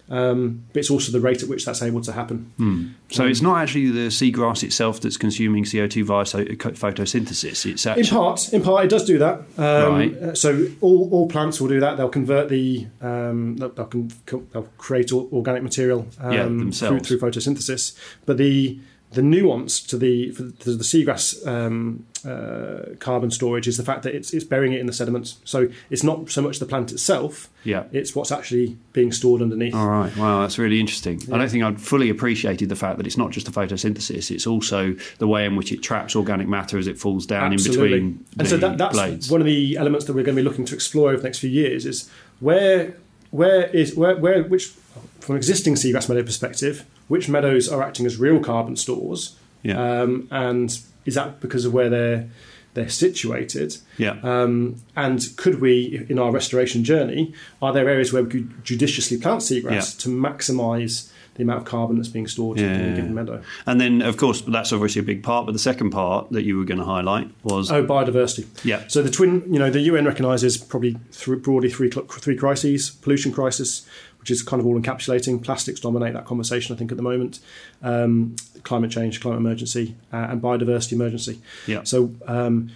um, 0.10 0.64
but 0.72 0.80
it's 0.80 0.90
also 0.90 1.12
the 1.12 1.20
rate 1.20 1.44
at 1.44 1.50
which 1.50 1.66
that's 1.66 1.82
able 1.82 2.00
to 2.02 2.14
happen. 2.14 2.96
So 3.12 3.26
it's 3.26 3.42
not 3.42 3.58
actually 3.62 3.90
the 3.92 4.08
seagrass 4.08 4.64
itself 4.64 5.02
that's 5.02 5.18
consuming 5.18 5.66
CO2 5.66 6.06
via 6.06 6.24
photosynthesis. 6.24 7.66
It's 7.66 7.86
In 7.86 8.06
part, 8.06 8.54
in 8.54 8.62
part, 8.64 8.86
it 8.86 8.90
does 8.90 9.06
do 9.06 9.18
that. 9.18 9.40
Um, 9.58 9.94
Right. 9.94 10.14
uh, 10.18 10.36
So 10.36 10.68
all, 10.82 11.10
all 11.12 11.28
plants 11.28 11.60
will 11.60 11.68
do 11.68 11.80
that. 11.82 11.98
They'll 11.98 12.10
convert 12.10 12.50
the 12.50 12.88
um, 13.02 13.58
they'll, 13.58 13.70
they'll, 13.70 14.70
create 14.78 15.12
organic 15.12 15.64
material 15.64 16.08
um, 16.20 16.32
Yeah, 16.32 16.46
through, 16.46 16.60
themselves. 16.60 17.08
through 17.08 17.20
photosynthesis. 17.20 17.98
But 18.26 18.38
the 18.38 18.80
the 19.18 19.24
nuance 19.24 19.82
to 19.82 19.98
the 19.98 20.30
for 20.30 20.44
the, 20.44 20.52
to 20.52 20.76
the 20.76 20.84
seagrass 20.84 21.46
um, 21.48 22.06
uh, 22.24 22.96
carbon 23.00 23.32
storage 23.32 23.68
is 23.68 23.76
the 23.76 23.84
fact 23.84 24.04
that 24.04 24.14
it's 24.14 24.32
it's 24.32 24.46
burying 24.46 24.74
it 24.74 24.80
in 24.80 24.86
the 24.86 24.94
sediments. 24.94 25.40
So 25.44 25.70
it's 25.90 26.04
not 26.04 26.30
so 26.30 26.44
much 26.44 26.60
the 26.60 26.68
plant 26.68 26.92
itself; 26.92 27.50
yeah. 27.64 27.86
it's 27.92 28.16
what's 28.16 28.32
actually 28.32 28.78
being 28.94 29.12
stored 29.12 29.42
underneath. 29.42 29.74
All 29.74 29.88
right. 29.88 30.16
Wow, 30.16 30.42
that's 30.42 30.60
really 30.60 30.80
interesting. 30.80 31.20
I 31.34 31.40
don't 31.40 31.50
think 31.50 31.64
I'd 31.64 31.82
fully 31.82 32.12
appreciated 32.12 32.70
the 32.70 32.76
fact 32.76 32.98
that 32.98 33.08
it's 33.08 33.18
not 33.18 33.32
just 33.32 33.52
the 33.52 33.52
photosynthesis; 33.52 34.30
it's 34.30 34.46
also 34.46 34.96
the 35.18 35.28
way 35.28 35.46
in 35.46 35.56
which 35.56 35.72
it 35.72 35.82
traps 35.82 36.16
organic 36.16 36.48
matter 36.48 36.78
as 36.78 36.86
it 36.86 37.00
falls 37.00 37.26
down 37.26 37.54
Absolutely. 37.54 37.98
in 37.98 38.12
between 38.12 38.26
and 38.38 38.48
so 38.48 38.58
that, 38.58 38.78
that's 38.78 38.94
blades. 38.94 39.32
one 39.32 39.42
of 39.42 39.48
the 39.48 39.78
elements 39.78 40.06
that 40.06 40.14
we're 40.14 40.24
going 40.24 40.36
to 40.36 40.44
be 40.44 40.48
looking 40.48 40.66
to 40.66 40.76
explore 40.76 41.10
over 41.10 41.18
the 41.18 41.24
next 41.24 41.40
few 41.40 41.50
years 41.50 41.88
is 41.88 42.08
where 42.40 42.94
where 43.32 43.66
is 43.70 43.96
where 43.96 44.16
where 44.16 44.44
which 44.44 44.74
from 45.20 45.36
an 45.36 45.38
existing 45.38 45.76
seagrass 45.76 46.08
meadow 46.10 46.24
perspective 46.24 46.86
which 47.08 47.30
meadows 47.30 47.70
are 47.70 47.82
acting 47.84 48.06
as 48.06 48.18
real 48.18 48.40
carbon 48.40 48.76
stores 48.76 49.36
Yeah. 49.64 50.02
um, 50.02 50.28
and 50.32 50.78
is 51.06 51.16
that 51.16 51.40
because 51.40 51.66
of 51.66 51.74
where 51.74 51.90
they're 51.90 52.30
they're 52.74 52.90
situated 52.90 53.78
yeah. 53.98 54.18
um, 54.22 54.76
and 54.96 55.26
could 55.36 55.60
we 55.62 56.06
in 56.10 56.20
our 56.20 56.32
restoration 56.32 56.84
journey 56.84 57.34
are 57.62 57.74
there 57.74 57.90
areas 57.90 58.14
where 58.14 58.22
we 58.24 58.30
could 58.30 58.64
judiciously 58.64 59.18
plant 59.18 59.42
seagrass 59.42 59.72
Yeah. 59.96 60.00
to 60.04 60.10
maximize 60.10 61.10
the 61.36 61.44
amount 61.44 61.60
of 61.60 61.66
carbon 61.66 61.98
that's 61.98 62.08
being 62.10 62.28
stored 62.28 62.60
Yeah, 62.60 62.74
in 62.78 62.94
a 62.94 62.96
given 62.96 63.14
meadow 63.16 63.42
and 63.66 63.80
then, 63.82 64.02
of 64.02 64.18
course, 64.18 64.42
that's 64.42 64.72
obviously 64.74 65.00
a 65.02 65.04
big 65.04 65.22
part. 65.24 65.46
But 65.46 65.52
the 65.52 65.60
second 65.60 65.92
part 65.92 66.32
that 66.32 66.44
you 66.44 66.58
were 66.58 66.66
going 66.66 66.80
to 66.80 66.84
highlight 66.86 67.30
was 67.44 67.72
Oh, 67.72 67.84
biodiversity. 67.86 68.46
Yeah. 68.66 68.82
So 68.88 69.04
the 69.04 69.12
twin, 69.12 69.44
you 69.54 69.60
know, 69.60 69.70
the 69.70 69.82
UN 69.82 70.06
recognises 70.06 70.58
probably 70.58 70.98
th- 71.12 71.44
broadly 71.44 71.70
three 71.70 71.90
three 71.92 72.36
crises: 72.36 72.90
pollution 72.90 73.32
crisis, 73.32 73.86
which 74.28 74.32
is 74.32 74.44
kind 74.44 74.60
of 74.60 74.68
all 74.68 74.78
encapsulating. 74.78 75.42
Plastics 75.42 75.80
dominate 75.80 76.12
that 76.12 76.26
conversation, 76.26 76.76
I 76.76 76.78
think, 76.78 76.92
at 76.92 76.98
the 76.98 77.04
moment. 77.04 77.40
Um, 77.82 78.36
climate 78.64 78.92
change, 78.92 79.22
climate 79.22 79.40
emergency, 79.40 79.96
uh, 80.12 80.28
and 80.30 80.42
biodiversity 80.42 80.94
emergency. 80.94 81.42
Yeah. 81.66 81.84
So. 81.84 82.12
Um, 82.28 82.72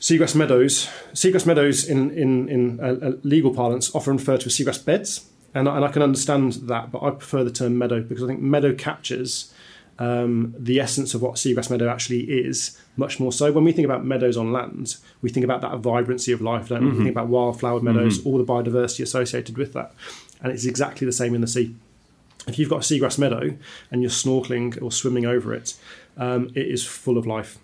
Seagrass 0.00 0.34
meadows, 0.34 0.86
seagrass 1.14 1.46
meadows 1.46 1.88
in 1.88 2.10
in 2.10 2.46
in 2.50 2.78
uh, 2.78 3.12
legal 3.22 3.54
parlance 3.54 3.94
often 3.94 4.18
referred 4.18 4.40
to 4.40 4.46
as 4.48 4.52
seagrass 4.54 4.84
beds, 4.84 5.24
and 5.54 5.66
I, 5.66 5.76
and 5.76 5.84
I 5.84 5.88
can 5.88 6.02
understand 6.02 6.52
that, 6.68 6.92
but 6.92 7.02
I 7.02 7.10
prefer 7.10 7.42
the 7.42 7.50
term 7.50 7.78
meadow 7.78 8.02
because 8.02 8.22
I 8.22 8.26
think 8.26 8.42
meadow 8.42 8.74
captures 8.74 9.54
um, 9.98 10.54
the 10.58 10.80
essence 10.80 11.14
of 11.14 11.22
what 11.22 11.34
seagrass 11.34 11.70
meadow 11.70 11.88
actually 11.88 12.20
is 12.20 12.78
much 12.96 13.20
more 13.20 13.32
so. 13.32 13.50
When 13.52 13.64
we 13.64 13.72
think 13.72 13.84
about 13.84 14.04
meadows 14.04 14.36
on 14.36 14.52
land, 14.52 14.96
we 15.22 15.30
think 15.30 15.44
about 15.44 15.60
that 15.62 15.78
vibrancy 15.78 16.32
of 16.32 16.40
life, 16.40 16.68
don't 16.68 16.84
we? 16.84 16.90
We 16.90 16.96
think 16.98 17.10
about 17.10 17.28
wildflower 17.28 17.80
meadows, 17.80 18.24
all 18.26 18.38
the 18.38 18.44
biodiversity 18.44 19.02
associated 19.02 19.56
with 19.56 19.72
that, 19.72 19.94
and 20.42 20.52
it's 20.52 20.66
exactly 20.66 21.06
the 21.06 21.12
same 21.12 21.34
in 21.34 21.40
the 21.40 21.46
sea. 21.46 21.74
If 22.46 22.58
you've 22.58 22.68
got 22.68 22.76
a 22.76 22.80
seagrass 22.80 23.18
meadow 23.18 23.56
and 23.90 24.02
you're 24.02 24.10
snorkeling 24.10 24.80
or 24.82 24.92
swimming 24.92 25.24
over 25.24 25.54
it, 25.54 25.74
um, 26.16 26.50
it 26.54 26.66
is 26.66 26.84
full 26.84 27.16
of 27.16 27.26
life. 27.26 27.58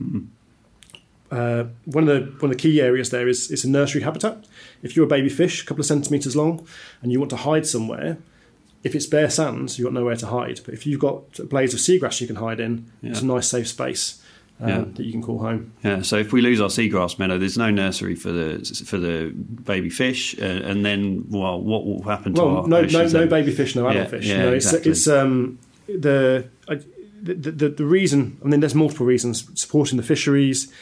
Uh, 1.30 1.64
one 1.84 2.08
of 2.08 2.14
the 2.14 2.32
one 2.40 2.50
of 2.50 2.56
the 2.56 2.62
key 2.62 2.80
areas 2.80 3.10
there 3.10 3.28
is 3.28 3.50
it's 3.50 3.64
a 3.64 3.68
nursery 3.68 4.02
habitat. 4.02 4.46
If 4.82 4.96
you're 4.96 5.04
a 5.04 5.08
baby 5.08 5.28
fish, 5.28 5.62
a 5.62 5.66
couple 5.66 5.82
of 5.82 5.86
centimeters 5.86 6.34
long, 6.34 6.66
and 7.02 7.12
you 7.12 7.20
want 7.20 7.30
to 7.30 7.36
hide 7.36 7.66
somewhere, 7.66 8.18
if 8.82 8.94
it's 8.94 9.06
bare 9.06 9.30
sand, 9.30 9.78
you've 9.78 9.86
got 9.86 9.92
nowhere 9.92 10.16
to 10.16 10.26
hide. 10.26 10.60
But 10.64 10.74
if 10.74 10.86
you've 10.86 11.00
got 11.00 11.48
blades 11.48 11.74
of 11.74 11.80
seagrass 11.80 12.20
you 12.20 12.26
can 12.26 12.36
hide 12.36 12.58
in, 12.58 12.90
it's 13.02 13.20
a 13.20 13.26
nice 13.26 13.48
safe 13.48 13.68
space 13.68 14.19
Yeah. 14.62 14.84
that 14.94 15.04
you 15.04 15.12
can 15.12 15.22
call 15.22 15.38
home. 15.38 15.72
Yeah, 15.82 16.02
so 16.02 16.16
if 16.16 16.32
we 16.32 16.40
lose 16.42 16.60
our 16.60 16.68
seagrass 16.68 17.18
meadow, 17.18 17.38
there's 17.38 17.56
no 17.58 17.70
nursery 17.70 18.14
for 18.14 18.30
the 18.30 18.82
for 18.86 18.98
the 18.98 19.30
baby 19.64 19.88
fish, 19.90 20.38
uh, 20.38 20.44
and 20.44 20.84
then 20.84 21.24
well, 21.30 21.60
what 21.60 21.86
will 21.86 22.02
happen 22.02 22.34
to 22.34 22.42
Well, 22.42 22.56
our 22.58 22.68
no, 22.68 22.82
no, 22.82 23.06
no 23.08 23.26
baby 23.26 23.52
fish, 23.52 23.74
no 23.74 23.88
adult 23.88 24.04
Yeah, 24.04 24.10
fish. 24.10 24.26
yeah, 24.26 24.36
know, 24.42 24.52
it's 24.52 24.66
exactly. 24.66 24.90
it's 24.92 25.08
um, 25.08 25.58
the, 25.88 26.48
I- 26.68 26.80
the 27.22 27.34
the 27.34 27.68
the 27.68 27.84
reason. 27.84 28.38
I 28.44 28.48
mean, 28.48 28.60
there's 28.60 28.74
multiple 28.74 29.06
reasons 29.06 29.48
supporting 29.60 29.96
the 29.96 30.02
fisheries. 30.02 30.72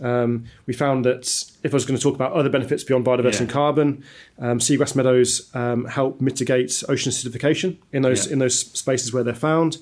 Um, 0.00 0.44
we 0.66 0.74
found 0.74 1.04
that 1.06 1.26
if 1.64 1.72
I 1.72 1.74
was 1.74 1.84
going 1.84 1.96
to 1.96 2.02
talk 2.02 2.14
about 2.14 2.32
other 2.32 2.48
benefits 2.48 2.84
beyond 2.84 3.04
biodiversity 3.04 3.32
Yeah. 3.34 3.40
and 3.40 3.50
carbon, 3.50 4.04
um, 4.38 4.58
seagrass 4.60 4.94
meadows 4.94 5.50
um, 5.54 5.86
help 5.86 6.20
mitigate 6.20 6.84
ocean 6.88 7.10
acidification 7.10 7.78
in 7.92 8.02
those 8.02 8.26
Yeah. 8.26 8.34
in 8.34 8.38
those 8.38 8.56
spaces 8.58 9.12
where 9.12 9.24
they're 9.24 9.34
found. 9.34 9.78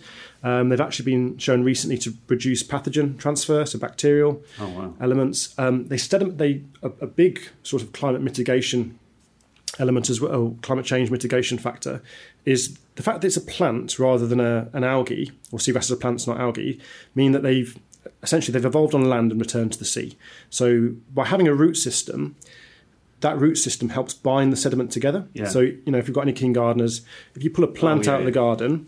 Um, 0.48 0.68
they've 0.68 0.80
actually 0.88 1.06
been 1.12 1.38
shown 1.38 1.64
recently 1.64 1.98
to 1.98 2.10
reduce 2.28 2.62
pathogen 2.62 3.18
transfer, 3.18 3.66
so 3.66 3.78
bacterial 3.78 4.32
Oh 4.60 4.68
wow! 4.76 4.94
elements. 5.00 5.38
Um, 5.58 5.88
they 5.88 5.96
they 5.96 6.62
a, 6.82 6.90
a 7.00 7.06
big 7.22 7.34
sort 7.62 7.82
of 7.82 7.88
climate 7.92 8.22
mitigation 8.22 8.98
element 9.78 10.08
as 10.08 10.20
well, 10.20 10.56
climate 10.62 10.86
change 10.86 11.10
mitigation 11.10 11.58
factor, 11.58 12.00
is 12.44 12.78
the 12.94 13.02
fact 13.02 13.20
that 13.20 13.26
it's 13.26 13.36
a 13.36 13.40
plant 13.56 13.98
rather 13.98 14.26
than 14.26 14.40
a, 14.40 14.68
an 14.72 14.84
algae, 14.84 15.32
or 15.52 15.58
seagrasses 15.58 15.90
are 15.90 15.96
plants, 15.96 16.26
not 16.26 16.38
algae, 16.38 16.78
mean 17.14 17.32
that 17.32 17.42
they've 17.42 17.76
essentially 18.22 18.52
they've 18.52 18.64
evolved 18.72 18.94
on 18.94 19.04
land 19.10 19.32
and 19.32 19.40
returned 19.40 19.72
to 19.72 19.78
the 19.78 19.84
sea. 19.84 20.16
So 20.48 20.92
by 21.12 21.24
having 21.26 21.48
a 21.48 21.54
root 21.54 21.76
system, 21.76 22.36
that 23.20 23.36
root 23.38 23.56
system 23.56 23.88
helps 23.88 24.14
bind 24.14 24.52
the 24.52 24.56
sediment 24.56 24.92
together. 24.92 25.26
Yeah. 25.34 25.48
So 25.48 25.60
you 25.60 25.82
know 25.92 25.98
if 25.98 26.06
you've 26.06 26.14
got 26.14 26.22
any 26.28 26.32
king 26.32 26.52
gardeners, 26.52 27.02
if 27.34 27.42
you 27.42 27.50
pull 27.50 27.64
a 27.64 27.68
plant 27.80 28.06
Oh, 28.06 28.10
yeah, 28.10 28.14
out 28.14 28.20
of 28.20 28.26
the 28.26 28.30
yeah. 28.32 28.34
garden, 28.46 28.86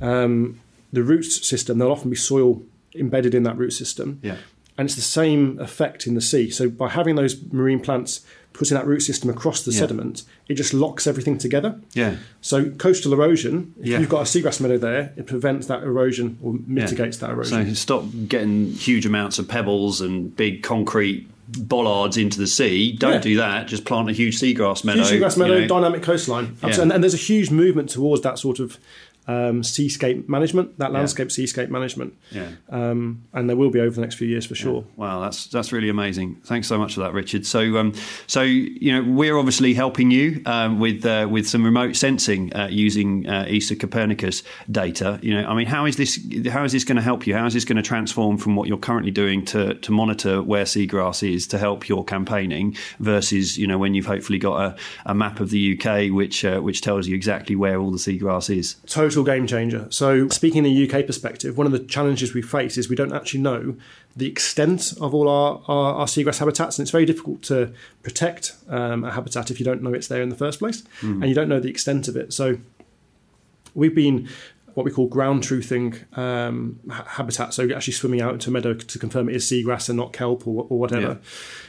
um, 0.00 0.60
the 0.92 1.02
root 1.02 1.24
system 1.24 1.78
there'll 1.78 1.92
often 1.92 2.10
be 2.10 2.16
soil 2.16 2.62
embedded 2.94 3.34
in 3.34 3.42
that 3.44 3.56
root 3.56 3.72
system 3.72 4.18
Yeah, 4.22 4.36
and 4.76 4.86
it's 4.86 4.94
the 4.96 5.00
same 5.02 5.58
effect 5.58 6.06
in 6.06 6.14
the 6.14 6.20
sea. 6.20 6.50
So 6.50 6.68
by 6.68 6.88
having 6.90 7.14
those 7.16 7.36
marine 7.52 7.80
plants 7.80 8.20
putting 8.52 8.76
that 8.76 8.86
root 8.86 9.00
system 9.00 9.30
across 9.30 9.62
the 9.64 9.72
Yeah. 9.72 9.78
sediment, 9.80 10.24
it 10.46 10.54
just 10.54 10.74
locks 10.74 11.06
everything 11.06 11.38
together. 11.38 11.76
Yeah. 11.94 12.16
So 12.42 12.66
coastal 12.66 13.14
erosion, 13.14 13.72
if 13.80 13.86
Yeah. 13.86 14.00
you've 14.00 14.10
got 14.10 14.20
a 14.20 14.24
seagrass 14.24 14.60
meadow 14.60 14.76
there, 14.76 15.14
it 15.16 15.26
prevents 15.26 15.68
that 15.68 15.82
erosion 15.82 16.36
or 16.42 16.58
mitigates 16.66 17.16
that 17.18 17.30
erosion. 17.30 17.62
So 17.62 17.68
you 17.70 17.74
stop 17.74 18.04
getting 18.28 18.72
huge 18.72 19.06
amounts 19.06 19.38
of 19.38 19.48
pebbles 19.48 20.02
and 20.02 20.36
big 20.36 20.62
concrete 20.62 21.28
bollards 21.58 22.18
into 22.18 22.38
the 22.38 22.46
sea. 22.46 22.92
Don't 22.92 23.14
Yeah. 23.14 23.18
do 23.20 23.36
that. 23.38 23.68
Just 23.68 23.84
plant 23.86 24.10
a 24.10 24.12
huge 24.12 24.38
seagrass 24.38 24.84
meadow. 24.84 25.02
Huge 25.02 25.20
seagrass 25.22 25.36
you 25.36 25.42
meadow, 25.44 25.60
know. 25.60 25.66
dynamic 25.66 26.02
coastline. 26.02 26.56
Yeah. 26.62 26.80
And, 26.80 26.92
and 26.92 27.02
there's 27.02 27.14
a 27.14 27.18
huge 27.18 27.50
movement 27.50 27.88
towards 27.88 28.22
that 28.22 28.38
sort 28.38 28.58
of 28.58 28.76
um, 29.28 29.62
seascape 29.62 30.28
management, 30.28 30.78
that 30.78 30.92
landscape 30.92 31.30
seascape 31.30 31.70
management. 31.70 32.14
Yeah. 32.30 32.50
Um, 32.68 33.24
and 33.32 33.48
there 33.48 33.56
will 33.56 33.70
be 33.70 33.80
over 33.80 33.94
the 33.94 34.00
next 34.00 34.16
few 34.16 34.26
years 34.26 34.46
for 34.46 34.54
sure. 34.54 34.84
Wow, 34.96 35.20
that's 35.20 35.46
that's 35.46 35.72
really 35.72 35.88
amazing. 35.88 36.36
Thanks 36.44 36.66
so 36.66 36.78
much 36.78 36.94
for 36.94 37.00
that, 37.00 37.12
Richard. 37.12 37.46
So, 37.46 37.78
um, 37.78 37.94
so 38.26 38.42
you 38.42 38.92
know, 38.92 39.10
we're 39.12 39.36
obviously 39.36 39.74
helping 39.74 40.10
you 40.10 40.42
um, 40.46 40.80
with 40.80 41.04
uh, 41.04 41.28
with 41.30 41.48
some 41.48 41.64
remote 41.64 41.94
sensing 41.96 42.54
uh, 42.54 42.68
using 42.70 43.28
uh, 43.28 43.46
ESA 43.48 43.76
Copernicus 43.76 44.42
data. 44.70 45.18
You 45.22 45.34
know, 45.40 45.48
I 45.48 45.54
mean, 45.54 45.66
how 45.66 45.84
is 45.86 45.96
this 45.96 46.18
how 46.48 46.64
is 46.64 46.72
this 46.72 46.84
going 46.84 46.96
to 46.96 47.02
help 47.02 47.26
you? 47.26 47.34
How 47.34 47.46
is 47.46 47.54
this 47.54 47.64
going 47.64 47.76
to 47.76 47.82
transform 47.82 48.38
from 48.38 48.56
what 48.56 48.66
you're 48.68 48.78
currently 48.78 49.12
doing 49.12 49.44
to 49.46 49.74
to 49.74 49.92
monitor 49.92 50.42
where 50.42 50.64
seagrass 50.64 51.22
is 51.22 51.46
to 51.48 51.58
help 51.58 51.88
your 51.88 52.04
campaigning 52.04 52.76
versus 52.98 53.56
you 53.56 53.66
know 53.66 53.78
when 53.78 53.94
you've 53.94 54.06
hopefully 54.06 54.38
got 54.38 54.60
a, 54.60 54.76
a 55.06 55.14
map 55.14 55.38
of 55.38 55.50
the 55.50 55.78
UK 55.78 56.12
which 56.12 56.44
uh, 56.44 56.60
which 56.60 56.80
tells 56.80 57.06
you 57.06 57.14
exactly 57.14 57.54
where 57.54 57.78
all 57.78 57.90
the 57.90 57.98
seagrass 57.98 58.54
is. 58.54 58.76
Total 59.12 59.24
game 59.24 59.46
changer. 59.46 59.86
So, 59.90 60.28
speaking 60.28 60.64
in 60.64 60.74
the 60.74 60.90
UK 60.90 61.06
perspective, 61.06 61.58
one 61.58 61.66
of 61.66 61.72
the 61.72 61.80
challenges 61.80 62.32
we 62.32 62.40
face 62.40 62.78
is 62.78 62.88
we 62.88 62.96
don't 62.96 63.12
actually 63.12 63.40
know 63.40 63.76
the 64.16 64.26
extent 64.26 64.94
of 65.00 65.14
all 65.14 65.28
our, 65.28 65.60
our, 65.68 65.94
our 65.94 66.06
seagrass 66.06 66.38
habitats, 66.38 66.78
and 66.78 66.84
it's 66.84 66.90
very 66.90 67.04
difficult 67.04 67.42
to 67.42 67.72
protect 68.02 68.54
um, 68.68 69.04
a 69.04 69.10
habitat 69.10 69.50
if 69.50 69.58
you 69.60 69.64
don't 69.64 69.82
know 69.82 69.92
it's 69.92 70.08
there 70.08 70.22
in 70.22 70.28
the 70.30 70.36
first 70.36 70.58
place 70.58 70.82
and 71.02 71.28
you 71.28 71.34
don't 71.34 71.48
know 71.48 71.60
the 71.60 71.68
extent 71.68 72.08
of 72.08 72.16
it. 72.16 72.32
So, 72.32 72.58
we've 73.74 73.94
been 73.94 74.28
what 74.74 74.84
we 74.84 74.90
call 74.90 75.06
ground 75.06 75.42
truthing 75.42 76.16
um, 76.16 76.80
ha- 76.90 77.04
habitat. 77.06 77.52
So 77.52 77.68
actually 77.74 77.92
swimming 77.92 78.22
out 78.22 78.32
into 78.32 78.50
a 78.50 78.52
meadow 78.52 78.74
to 78.74 78.98
confirm 78.98 79.28
it 79.28 79.36
is 79.36 79.44
seagrass 79.44 79.88
and 79.88 79.98
not 79.98 80.12
kelp 80.12 80.46
or, 80.46 80.66
or 80.68 80.78
whatever. 80.78 81.00
Yeah. 81.02 81.16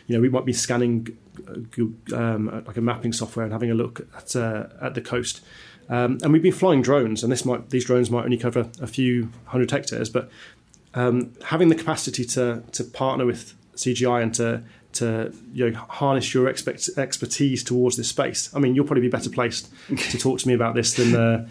You 0.08 0.16
know, 0.16 0.22
we 0.22 0.30
might 0.30 0.46
be 0.46 0.54
scanning 0.54 1.18
uh, 1.48 2.16
um, 2.16 2.64
like 2.66 2.78
a 2.78 2.82
mapping 2.82 3.14
software 3.14 3.44
and 3.44 3.52
having 3.52 3.72
a 3.72 3.76
look 3.76 4.08
at 4.16 4.36
uh, 4.36 4.68
at 4.82 4.96
the 4.96 5.02
coast. 5.02 5.42
Um, 5.90 6.20
and 6.24 6.32
we've 6.32 6.42
been 6.42 6.54
flying 6.54 6.82
drones, 6.82 7.24
and 7.24 7.32
this 7.32 7.46
might 7.46 7.70
these 7.70 7.86
drones 7.86 8.10
might 8.10 8.24
only 8.24 8.38
cover 8.38 8.70
a 8.82 8.88
few 8.88 9.30
hundred 9.46 9.72
hectares, 9.72 10.10
but 10.10 10.30
um, 10.94 11.34
having 11.46 11.70
the 11.70 11.76
capacity 11.76 12.26
to 12.26 12.64
to 12.72 12.84
partner 12.84 13.26
with 13.26 13.54
CGI 13.76 14.24
and 14.24 14.34
to 14.36 14.64
to 14.94 15.34
you 15.52 15.70
know 15.70 15.78
harness 15.78 16.34
your 16.34 16.48
expect, 16.48 16.90
expertise 16.98 17.64
towards 17.64 17.98
this 17.98 18.10
space. 18.10 18.54
I 18.56 18.60
mean, 18.60 18.76
you'll 18.76 18.86
probably 18.86 19.02
be 19.02 19.10
better 19.10 19.30
placed 19.30 19.72
to 19.98 20.18
talk 20.18 20.40
to 20.40 20.48
me 20.48 20.54
about 20.54 20.76
this 20.76 20.94
than. 20.94 21.16
Uh, 21.16 21.48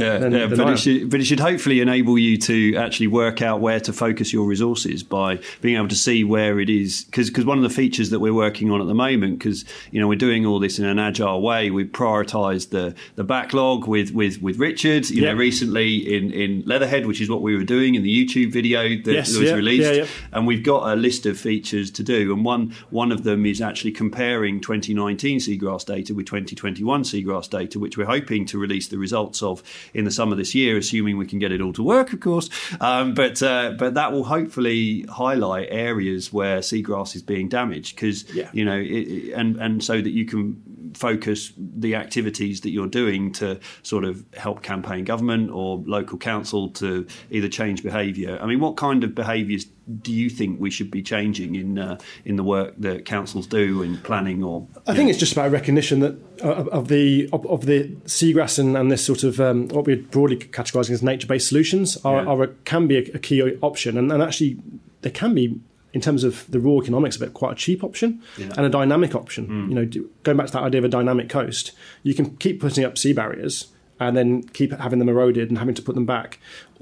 Yeah, 0.00 0.18
than- 0.18 0.32
yeah 0.32 0.46
than 0.46 0.58
but, 0.58 0.72
it 0.72 0.78
should, 0.78 1.10
but 1.10 1.20
it 1.20 1.24
should 1.24 1.40
hopefully 1.40 1.80
enable 1.80 2.18
you 2.18 2.36
to 2.38 2.76
actually 2.76 3.06
work 3.08 3.42
out 3.42 3.60
where 3.60 3.80
to 3.80 3.92
focus 3.92 4.32
your 4.32 4.46
resources 4.46 5.02
by 5.02 5.38
being 5.60 5.76
able 5.76 5.88
to 5.88 5.94
see 5.96 6.24
where 6.24 6.58
it 6.60 6.70
is. 6.70 7.04
Because 7.04 7.30
one 7.44 7.58
of 7.58 7.62
the 7.64 7.70
features 7.70 8.10
that 8.10 8.20
we're 8.20 8.34
working 8.34 8.70
on 8.70 8.80
at 8.80 8.86
the 8.86 8.94
moment, 8.94 9.38
because 9.38 9.64
you 9.90 10.00
know 10.00 10.08
we're 10.08 10.16
doing 10.16 10.46
all 10.46 10.58
this 10.58 10.78
in 10.78 10.84
an 10.84 10.98
agile 10.98 11.40
way, 11.42 11.70
we've 11.70 11.86
prioritised 11.88 12.70
the 12.70 12.94
the 13.16 13.24
backlog 13.24 13.86
with 13.86 14.12
with 14.12 14.40
with 14.42 14.58
Richard. 14.58 15.08
You 15.10 15.22
Yeah. 15.22 15.32
know, 15.32 15.38
recently 15.38 15.96
in 16.16 16.30
in 16.32 16.62
Leatherhead, 16.66 17.06
which 17.06 17.20
is 17.20 17.28
what 17.28 17.42
we 17.42 17.56
were 17.56 17.64
doing 17.64 17.94
in 17.94 18.02
the 18.02 18.24
YouTube 18.24 18.52
video 18.52 18.82
that, 19.04 19.12
Yes, 19.12 19.28
was 19.36 19.48
yeah, 19.48 19.54
released, 19.54 20.10
and 20.32 20.46
we've 20.46 20.62
got 20.62 20.92
a 20.92 20.96
list 20.96 21.26
of 21.26 21.38
features 21.38 21.90
to 21.92 22.02
do. 22.02 22.32
And 22.32 22.44
one 22.44 22.72
one 22.90 23.12
of 23.12 23.24
them 23.24 23.46
is 23.46 23.60
actually 23.60 23.92
comparing 23.92 24.60
2019 24.60 25.38
seagrass 25.38 25.84
data 25.84 26.14
with 26.14 26.26
2021 26.26 27.02
seagrass 27.02 27.48
data, 27.48 27.78
which 27.78 27.96
we're 27.96 28.04
hoping 28.06 28.44
to 28.46 28.58
release 28.58 28.88
the 28.88 28.98
results 28.98 29.42
of 29.42 29.62
in 29.94 30.04
the 30.04 30.10
summer 30.10 30.36
this 30.36 30.54
year, 30.54 30.76
assuming 30.76 31.16
we 31.18 31.26
can 31.26 31.38
get 31.38 31.52
it 31.52 31.60
all 31.60 31.72
to 31.74 31.82
work, 31.82 32.12
of 32.12 32.20
course. 32.20 32.48
Um, 32.80 33.14
but 33.14 33.42
uh, 33.42 33.72
but 33.78 33.94
that 33.94 34.12
will 34.12 34.24
hopefully 34.24 35.04
highlight 35.08 35.68
areas 35.70 36.32
where 36.32 36.58
seagrass 36.60 37.14
is 37.16 37.22
being 37.22 37.48
damaged 37.48 37.96
because 37.96 38.24
Yeah. 38.34 38.50
you 38.52 38.64
know 38.64 38.78
it, 38.78 39.32
and 39.34 39.56
and 39.56 39.82
so 39.82 40.00
that 40.00 40.10
you 40.10 40.24
can 40.24 40.62
focus 40.94 41.52
the 41.56 41.94
activities 41.94 42.60
that 42.62 42.70
you're 42.70 42.86
doing 42.86 43.32
to 43.32 43.58
sort 43.82 44.04
of 44.04 44.24
help 44.34 44.62
campaign 44.62 45.04
government 45.04 45.50
or 45.50 45.82
local 45.86 46.18
council 46.18 46.68
to 46.70 47.06
either 47.30 47.48
change 47.48 47.82
behaviour. 47.82 48.38
I 48.40 48.46
mean, 48.46 48.60
what 48.60 48.76
kind 48.76 49.04
of 49.04 49.14
behaviours 49.14 49.66
do 50.02 50.12
you 50.12 50.28
think 50.28 50.60
we 50.60 50.70
should 50.70 50.90
be 50.90 51.02
changing 51.02 51.54
in 51.54 51.78
uh, 51.78 51.98
in 52.24 52.36
the 52.36 52.42
work 52.42 52.74
that 52.78 53.04
councils 53.04 53.46
do 53.46 53.82
in 53.82 53.96
planning 53.98 54.42
or? 54.42 54.66
I 54.86 54.94
think 54.94 55.10
it's 55.10 55.18
just 55.18 55.32
about 55.32 55.50
recognition 55.52 56.00
that 56.00 56.16
uh, 56.42 56.64
of 56.70 56.88
the 56.88 57.28
of, 57.32 57.46
of 57.46 57.66
the 57.66 57.88
seagrass 58.04 58.58
and, 58.58 58.76
and 58.76 58.90
this 58.90 59.04
sort 59.04 59.22
of 59.22 59.40
um, 59.40 59.68
what 59.68 59.86
we're 59.86 59.96
broadly 60.02 60.36
categorising 60.36 60.90
as 60.90 61.02
nature-based 61.02 61.48
solutions 61.48 61.96
are, 62.04 62.22
Yeah. 62.22 62.28
are 62.30 62.42
a, 62.42 62.48
can 62.64 62.86
be 62.86 62.96
a, 62.96 63.14
a 63.14 63.18
key 63.18 63.42
option, 63.62 63.96
and, 63.96 64.10
and 64.10 64.22
actually 64.22 64.58
they 65.02 65.10
can 65.10 65.34
be 65.34 65.60
in 65.96 66.00
terms 66.06 66.22
of 66.28 66.32
the 66.54 66.60
raw 66.66 66.76
economics 66.82 67.16
of 67.16 67.22
it 67.26 67.32
quite 67.40 67.52
a 67.56 67.58
cheap 67.64 67.80
option 67.88 68.10
Yeah. 68.38 68.52
and 68.56 68.64
a 68.70 68.72
dynamic 68.80 69.12
option. 69.22 69.42
You 69.70 69.74
know, 69.78 69.84
do- 69.94 70.08
going 70.24 70.36
back 70.38 70.46
to 70.48 70.52
that 70.56 70.62
idea 70.68 70.80
of 70.82 70.84
a 70.84 70.94
dynamic 70.98 71.28
coast, 71.38 71.64
you 72.08 72.14
can 72.18 72.26
keep 72.44 72.56
putting 72.60 72.84
up 72.88 72.98
sea 73.02 73.12
barriers 73.20 73.54
and 73.98 74.12
then 74.18 74.42
keep 74.58 74.70
having 74.86 74.98
them 75.00 75.08
eroded 75.08 75.46
and 75.50 75.56
having 75.58 75.74
to 75.74 75.82
put 75.88 75.94
them 75.94 76.04
back, 76.16 76.30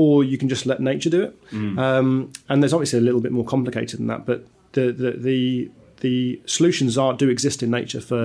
or 0.03 0.25
you 0.25 0.37
can 0.37 0.49
just 0.55 0.65
let 0.67 0.79
nature 0.81 1.11
do 1.17 1.23
it. 1.29 1.33
Um, 1.87 2.09
and 2.49 2.57
there's 2.61 2.73
obviously 2.77 2.99
a 2.99 3.03
little 3.09 3.21
bit 3.27 3.33
more 3.39 3.45
complicated 3.55 3.97
than 4.01 4.09
that, 4.09 4.23
but 4.31 4.39
the 4.73 4.87
the 5.03 5.11
the, 5.29 5.71
the 6.01 6.41
solutions 6.47 6.99
are 6.99 7.13
do 7.23 7.29
exist 7.37 7.63
in 7.63 7.71
nature 7.71 8.01
for 8.11 8.25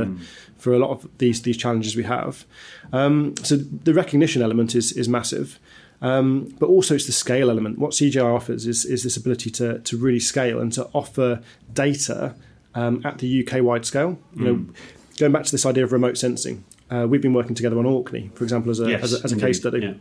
for 0.58 0.74
a 0.74 0.80
lot 0.80 0.90
of 0.96 1.08
these 1.20 1.38
these 1.44 1.58
challenges 1.64 1.96
we 1.96 2.06
have. 2.18 2.34
Um, 2.92 3.36
so 3.44 3.54
the 3.88 3.94
recognition 3.94 4.42
element 4.42 4.74
is 4.76 4.92
is 5.02 5.08
massive. 5.08 5.60
Um, 6.02 6.56
but 6.60 6.68
also 6.68 6.96
it's 6.96 7.06
the 7.06 7.12
scale 7.12 7.50
element. 7.50 7.78
What 7.78 7.92
CGI 7.92 8.24
offers 8.24 8.66
is, 8.66 8.86
is 8.86 9.04
this 9.04 9.18
ability 9.18 9.50
to, 9.52 9.80
to 9.80 9.98
really 9.98 10.20
scale 10.20 10.60
and 10.62 10.72
to 10.74 10.86
offer 10.94 11.42
data 11.74 12.36
um, 12.74 13.02
at 13.06 13.18
the 13.18 13.46
UK 13.46 13.62
wide 13.64 13.86
scale. 13.86 14.18
You 14.36 14.44
know, 14.46 14.66
going 15.18 15.32
back 15.34 15.44
to 15.44 15.52
this 15.52 15.66
idea 15.66 15.84
of 15.84 15.92
remote 15.92 16.18
sensing, 16.18 16.64
uh, 16.90 17.06
we've 17.10 17.22
been 17.22 17.34
working 17.34 17.54
together 17.56 17.78
on 17.78 17.86
Orkney, 17.86 18.32
for 18.34 18.44
example, 18.46 18.72
as 18.72 18.80
a, 18.80 18.90
Yes, 18.90 19.04
as 19.04 19.14
a, 19.22 19.24
as 19.26 19.32
a 19.34 19.38
case 19.38 19.58
study 19.58 19.80
Yeah. 19.82 19.94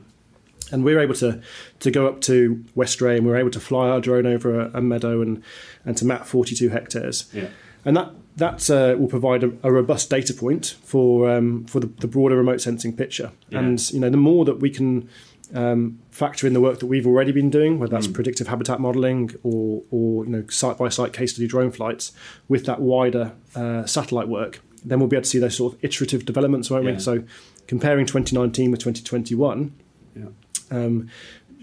and 0.71 0.85
we 0.85 0.95
were 0.95 1.01
able 1.01 1.15
to 1.17 1.41
to 1.81 1.91
go 1.91 2.07
up 2.07 2.21
to 2.23 2.65
Westray 2.77 3.17
and 3.17 3.27
we 3.27 3.33
were 3.33 3.39
able 3.39 3.51
to 3.51 3.61
fly 3.61 3.89
our 3.89 4.01
drone 4.01 4.27
over 4.27 4.61
a, 4.61 4.71
a 4.75 4.81
meadow 4.81 5.21
and 5.21 5.43
and 5.85 5.97
to 5.97 6.05
map 6.05 6.27
42 6.27 6.69
hectares. 6.69 7.29
Yeah. 7.33 7.49
And 7.85 7.97
that 7.97 8.13
that 8.37 8.71
uh, 8.71 8.97
will 8.99 9.09
provide 9.09 9.43
a, 9.43 9.51
a 9.65 9.73
robust 9.73 10.11
data 10.11 10.33
point 10.33 10.77
for 10.85 11.29
um, 11.29 11.65
for 11.65 11.81
the, 11.81 11.89
the 11.89 12.07
broader 12.07 12.37
remote 12.37 12.61
sensing 12.61 12.95
picture. 12.97 13.33
Yeah. 13.51 13.59
And 13.61 13.91
you 13.91 13.99
know, 14.01 14.11
the 14.11 14.17
more 14.17 14.45
that 14.45 14.61
we 14.61 14.71
can 14.71 15.09
um, 15.55 15.99
factor 16.11 16.47
in 16.47 16.53
the 16.53 16.61
work 16.61 16.79
that 16.81 16.87
we've 16.87 17.07
already 17.07 17.33
been 17.33 17.51
doing, 17.51 17.79
whether 17.79 17.91
that's 17.93 18.07
Mm. 18.07 18.15
predictive 18.15 18.49
habitat 18.49 18.81
modelling 18.81 19.31
or 19.43 19.83
or 19.91 20.25
you 20.27 20.31
know 20.31 20.45
site 20.49 20.77
by 20.79 20.89
site 20.89 21.13
case 21.13 21.33
study 21.33 21.47
drone 21.47 21.71
flights, 21.71 22.13
with 22.49 22.65
that 22.67 22.81
wider 22.81 23.33
uh, 23.55 23.85
satellite 23.87 24.29
work, 24.29 24.61
then 24.85 24.99
we'll 24.99 25.09
be 25.09 25.17
able 25.17 25.25
to 25.25 25.29
see 25.31 25.39
those 25.39 25.57
sort 25.57 25.75
of 25.75 25.79
iterative 25.85 26.25
developments, 26.25 26.71
won't 26.71 26.85
Yeah. 26.85 26.93
we? 26.95 26.99
So 27.01 27.23
comparing 27.67 28.07
2019 28.07 28.71
with 28.71 28.81
2021 28.81 29.73
Yeah. 30.17 30.27
um, 30.71 31.09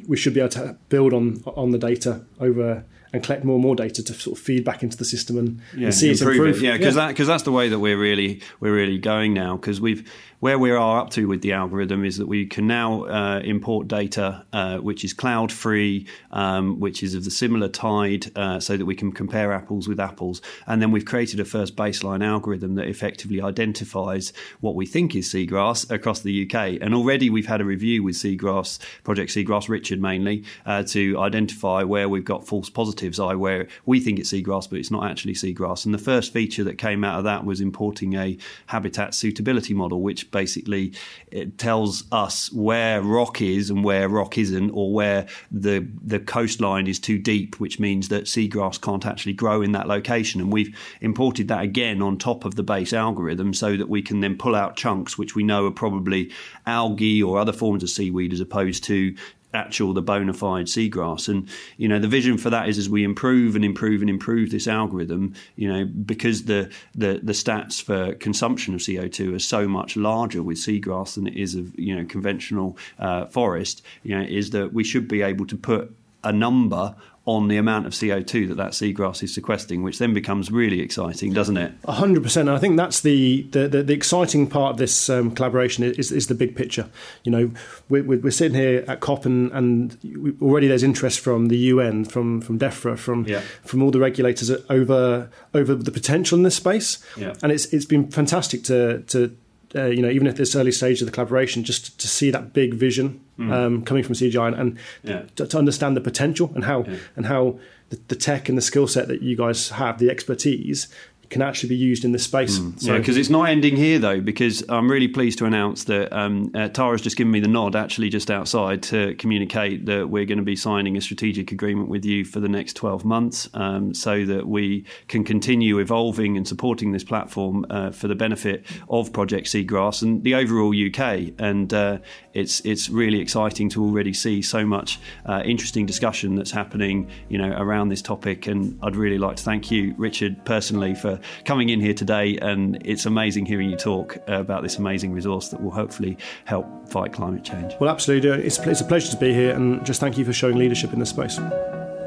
we 0.08 0.18
should 0.18 0.34
be 0.34 0.39
able 0.39 0.50
to 0.50 0.77
build 0.89 1.13
on 1.13 1.44
on 1.46 1.72
the 1.72 1.77
data 1.80 2.22
over 2.39 2.84
and 3.15 3.24
collect 3.24 3.43
more 3.43 3.55
and 3.55 3.63
more 3.63 3.75
data 3.75 4.03
to 4.03 4.13
sort 4.13 4.38
of 4.38 4.43
feed 4.43 4.63
back 4.63 4.84
into 4.84 4.98
the 4.98 5.05
system 5.05 5.38
and, 5.38 5.62
yeah, 5.75 5.86
and 5.86 5.95
see 5.95 6.12
it 6.12 6.19
improve 6.19 6.36
improve. 6.36 6.57
it. 6.57 6.62
Yeah, 6.62 6.77
because 6.77 6.95
that 6.95 7.07
because 7.10 7.27
that's 7.27 7.43
the 7.43 7.51
way 7.51 7.69
that 7.69 7.79
we're 7.79 7.98
really 7.98 8.41
we're 8.60 8.75
really 8.75 8.98
going 8.98 9.34
now. 9.34 9.55
Because 9.55 9.81
we've 9.81 10.10
where 10.39 10.60
we 10.60 10.69
are 10.69 11.00
up 11.00 11.10
to 11.10 11.27
with 11.27 11.41
the 11.41 11.53
algorithm 11.53 12.03
is 12.05 12.17
that 12.17 12.27
we 12.27 12.45
can 12.45 12.67
now 12.67 13.05
uh, 13.05 13.39
import 13.43 13.88
data 13.88 14.45
uh, 14.53 14.77
which 14.77 15.03
is 15.03 15.13
cloud 15.13 15.51
free, 15.51 16.05
um, 16.31 16.79
which 16.79 17.01
is 17.01 17.15
of 17.15 17.24
the 17.24 17.31
similar 17.31 17.67
tide, 17.67 18.25
uh, 18.36 18.60
so 18.60 18.77
that 18.77 18.86
we 18.86 18.93
can 18.93 19.12
compare 19.12 19.51
apples 19.53 19.88
with 19.88 20.00
apples. 20.00 20.41
And 20.67 20.81
then 20.81 20.91
we've 20.91 21.05
created 21.05 21.39
a 21.39 21.45
first 21.45 21.75
baseline 21.75 22.24
algorithm 22.24 22.75
that 22.75 22.88
effectively 22.88 23.41
identifies 23.41 24.34
what 24.60 24.75
we 24.75 24.86
think 24.86 25.15
is 25.15 25.27
seagrass 25.29 25.89
across 25.89 26.19
the 26.19 26.45
UK. 26.45 26.79
And 26.81 26.93
already 26.93 27.29
we've 27.29 27.48
had 27.48 27.62
a 27.62 27.65
review 27.65 28.03
with 28.03 28.15
Seagrass 28.15 28.79
Project 29.03 29.31
Seagrass 29.31 29.69
Richard 29.69 30.01
mainly 30.01 30.43
uh, 30.65 30.84
to 30.84 31.17
identify 31.19 31.84
where 31.84 32.10
we've 32.10 32.25
got 32.25 32.45
false 32.45 32.69
positives, 32.69 33.04
i.e., 33.05 33.35
where 33.35 33.67
we 33.85 34.00
think 34.00 34.19
it's 34.19 34.31
seagrass 34.31 34.69
but 34.69 34.79
it's 34.79 34.91
not 34.91 35.09
actually 35.09 35.33
seagrass. 35.33 35.85
And 35.85 35.93
the 35.93 36.00
first 36.00 36.33
feature 36.33 36.63
that 36.63 36.77
came 36.77 37.03
out 37.03 37.19
of 37.19 37.24
that 37.25 37.45
was 37.45 37.62
importing 37.62 38.15
a 38.15 38.38
habitat 38.67 39.13
suitability 39.13 39.74
model, 39.74 40.01
which 40.01 40.31
basically 40.31 40.93
it 41.31 41.57
tells 41.57 42.03
us 42.12 42.51
where 42.51 43.01
rock 43.01 43.41
is 43.41 43.69
and 43.69 43.83
where 43.83 44.09
rock 44.09 44.38
isn't, 44.38 44.71
or 44.71 44.93
where 44.93 45.27
the 45.51 45.88
the 46.03 46.19
coastline 46.19 46.88
is 46.88 47.00
too 47.00 47.17
deep, 47.17 47.59
which 47.59 47.79
means 47.79 48.09
that 48.09 48.25
seagrass 48.25 48.81
can't 48.81 49.05
actually 49.05 49.33
grow 49.33 49.62
in 49.62 49.71
that 49.74 49.88
location. 49.88 50.41
And 50.41 50.51
we've 50.51 50.75
imported 51.01 51.47
that 51.47 51.63
again 51.63 52.01
on 52.01 52.17
top 52.17 52.45
of 52.45 52.55
the 52.55 52.63
base 52.63 52.93
algorithm 52.93 53.53
so 53.53 53.77
that 53.77 53.89
we 53.89 54.01
can 54.01 54.19
then 54.19 54.38
pull 54.38 54.55
out 54.55 54.75
chunks 54.75 55.17
which 55.17 55.35
we 55.35 55.43
know 55.43 55.65
are 55.65 55.71
probably 55.71 56.31
algae 56.65 57.21
or 57.21 57.38
other 57.38 57.53
forms 57.53 57.83
of 57.83 57.89
seaweed 57.89 58.33
as 58.33 58.39
opposed 58.39 58.83
to 58.85 59.15
actual 59.55 59.93
the 59.93 60.01
bona 60.01 60.33
fide 60.33 60.65
seagrass. 60.65 61.27
And 61.27 61.47
you 61.77 61.88
know 61.88 62.00
the 62.00 62.07
vision 62.07 62.38
for 62.38 62.50
that 62.50 62.69
is 62.69 62.77
as 62.77 62.89
we 62.89 63.03
improve 63.03 63.55
and 63.55 63.65
improve 63.65 64.01
and 64.01 64.09
improve 64.09 64.51
this 64.51 64.67
algorithm 64.67 65.33
you 65.55 65.71
know 65.71 65.85
because 65.85 66.45
the 66.45 66.71
the, 66.93 67.19
the 67.24 67.33
stats 67.33 67.81
for 67.81 68.13
consumption 68.15 68.74
of 68.74 68.81
CO2 68.81 69.35
are 69.35 69.39
so 69.39 69.67
much 69.67 69.95
larger 69.95 70.43
with 70.43 70.57
seagrass 70.57 71.15
than 71.15 71.27
it 71.27 71.35
is 71.35 71.55
of 71.55 71.77
you 71.79 71.95
know 71.95 72.05
conventional 72.05 72.77
uh, 73.00 73.25
forest 73.25 73.81
you 74.03 74.17
know 74.17 74.24
is 74.24 74.51
that 74.51 74.74
we 74.74 74.83
should 74.83 75.07
be 75.07 75.21
able 75.21 75.45
to 75.45 75.57
put 75.57 75.95
a 76.24 76.31
number 76.31 76.95
on 77.25 77.48
the 77.48 77.58
amount 77.58 77.88
of 77.88 77.94
CO2 77.94 78.48
that 78.50 78.55
that 78.55 78.72
seagrass 78.72 79.24
is 79.24 79.34
sequestering, 79.34 79.82
which 79.82 79.98
then 79.98 80.13
becomes 80.13 80.51
really 80.51 80.79
exciting, 80.79 81.34
doesn't 81.34 81.58
it? 81.58 81.74
hundred 81.88 82.22
percent. 82.22 82.50
I 82.50 82.60
think 82.60 82.77
that's 82.77 83.01
the, 83.01 83.41
the, 83.50 83.67
the, 83.67 83.84
the 83.84 83.94
exciting 83.94 84.48
part 84.48 84.72
of 84.72 84.77
this 84.77 85.10
um, 85.10 85.32
collaboration 85.32 85.84
is, 85.84 86.12
is 86.12 86.27
the 86.27 86.36
big 86.36 86.55
picture. 86.55 86.88
You 87.24 87.32
know, 87.32 87.51
we're, 87.89 88.03
we're 88.03 88.29
sitting 88.29 88.55
here 88.55 88.86
at 88.88 89.00
COP 89.00 89.25
and, 89.25 89.51
and 89.53 90.38
already 90.39 90.67
there's 90.67 90.84
interest 90.84 91.20
from 91.20 91.48
the 91.48 91.58
UN, 91.58 92.05
from 92.05 92.41
from 92.41 92.60
DEFRA, 92.60 92.98
from 92.98 93.25
yeah. 93.25 93.41
from 93.63 93.82
all 93.82 93.89
the 93.89 94.00
regulators 94.00 94.51
over 94.70 95.29
over 95.55 95.74
the 95.74 95.91
potential 95.91 96.38
in 96.38 96.44
this 96.44 96.55
space. 96.55 97.03
Yeah. 97.17 97.34
And 97.41 97.51
it's 97.51 97.65
it's 97.74 97.86
been 97.86 98.12
fantastic 98.12 98.63
to 98.65 99.01
to 99.01 99.36
uh, 99.75 99.86
you 99.86 100.01
know, 100.01 100.10
even 100.10 100.27
at 100.27 100.36
this 100.36 100.55
early 100.55 100.72
stage 100.72 101.01
of 101.01 101.08
the 101.08 101.12
collaboration, 101.12 101.63
just 101.63 102.00
to 102.00 102.08
see 102.08 102.29
that 102.29 102.53
big 102.53 102.75
vision 102.75 103.25
mm. 103.39 103.51
um, 103.51 103.84
coming 103.84 104.04
from 104.04 104.15
CGI 104.15 104.48
and, 104.48 104.56
and 104.56 104.77
yeah. 105.04 105.24
to, 105.36 105.48
to, 105.48 105.58
understand 105.58 105.96
the 105.96 106.01
potential 106.01 106.51
and 106.56 106.63
how 106.63 106.84
yeah. 106.84 106.98
and 107.15 107.25
how 107.25 107.60
the, 107.89 108.00
the, 108.08 108.15
tech 108.15 108.50
and 108.50 108.58
the 108.58 108.62
skill 108.62 108.88
set 108.88 109.08
that 109.08 109.22
you 109.22 109.36
guys 109.36 109.70
have, 109.70 110.00
the 110.00 110.10
expertise, 110.10 110.88
can 111.36 111.42
actually 111.42 111.68
be 111.68 111.75
used 111.75 112.06
in 112.06 112.13
this 112.13 112.24
space. 112.24 112.60
Mm. 112.60 112.82
So, 112.82 112.94
yeah, 112.94 112.98
because 112.98 113.18
it's 113.18 113.30
not 113.30 113.50
ending 113.50 113.75
here 113.75 114.00
though. 114.00 114.22
Because 114.22 114.63
I'm 114.70 114.89
really 114.89 115.10
pleased 115.10 115.38
to 115.39 115.46
announce 115.46 115.84
that 115.84 116.15
um, 116.18 116.50
uh, 116.56 116.70
Tara's 116.70 117.01
just 117.01 117.18
given 117.18 117.30
me 117.30 117.42
the 117.42 117.50
nod, 117.50 117.75
actually 117.75 118.08
just 118.08 118.32
outside, 118.32 118.82
to 118.84 119.15
communicate 119.15 119.86
that 119.86 120.10
we're 120.10 120.24
going 120.24 120.38
to 120.38 120.46
be 120.46 120.56
signing 120.56 120.96
a 120.96 121.01
strategic 121.01 121.51
agreement 121.51 121.89
with 121.89 122.06
you 122.06 122.24
for 122.24 122.39
the 122.39 122.48
next 122.48 122.77
12 122.77 123.04
months, 123.04 123.50
um, 123.54 123.94
so 123.94 124.24
that 124.24 124.48
we 124.48 124.86
can 125.10 125.25
continue 125.25 125.80
evolving 125.80 126.38
and 126.38 126.48
supporting 126.48 126.94
this 126.94 127.04
platform 127.04 127.65
uh, 127.70 127.92
for 127.92 128.08
the 128.08 128.15
benefit 128.15 128.65
of 128.88 129.12
Project 129.12 129.48
Seagrass 129.48 130.01
and 130.01 130.24
the 130.24 130.36
overall 130.36 130.74
UK. 130.74 131.34
And 131.38 131.74
uh, 131.74 131.98
it's 132.34 132.62
it's 132.62 132.89
really 132.89 133.20
exciting 133.20 133.68
to 133.72 133.84
already 133.84 134.13
see 134.13 134.42
so 134.42 134.65
much 134.65 135.01
uh, 135.25 135.42
interesting 135.44 135.86
discussion 135.86 136.36
that's 136.36 136.51
happening, 136.51 137.10
you 137.27 137.38
know, 137.38 137.51
around 137.58 137.89
this 137.89 138.01
topic. 138.01 138.48
And 138.48 138.80
I'd 138.82 138.96
really 138.96 139.18
like 139.18 139.36
to 139.36 139.44
thank 139.44 139.70
you, 139.70 139.94
Richard, 139.98 140.46
personally 140.46 140.96
for 140.96 141.20
coming 141.46 141.70
in 141.70 141.79
here 141.79 141.94
today. 141.94 142.38
And 142.41 142.82
it's 142.86 143.05
amazing 143.05 143.46
hearing 143.46 143.70
you 143.70 143.77
talk 143.77 144.17
about 144.27 144.63
this 144.63 144.77
amazing 144.77 145.12
resource 145.12 145.50
that 145.50 145.62
will 145.62 145.72
hopefully 145.72 146.17
help 146.46 146.88
fight 146.88 147.13
climate 147.13 147.44
change. 147.44 147.74
Well, 147.79 147.89
absolutely. 147.89 148.29
It's, 148.29 148.60
it's 148.60 148.82
a 148.82 148.86
pleasure 148.86 149.12
to 149.12 149.17
be 149.17 149.34
here, 149.34 149.53
and 149.55 149.86
just 149.86 150.00
thank 150.00 150.17
you 150.17 150.25
for 150.25 150.34
showing 150.34 150.58
leadership 150.58 150.94
in 150.94 151.00
this 151.00 151.10
space. 151.10 151.39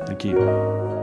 Thank 0.07 0.25
you. 0.25 0.98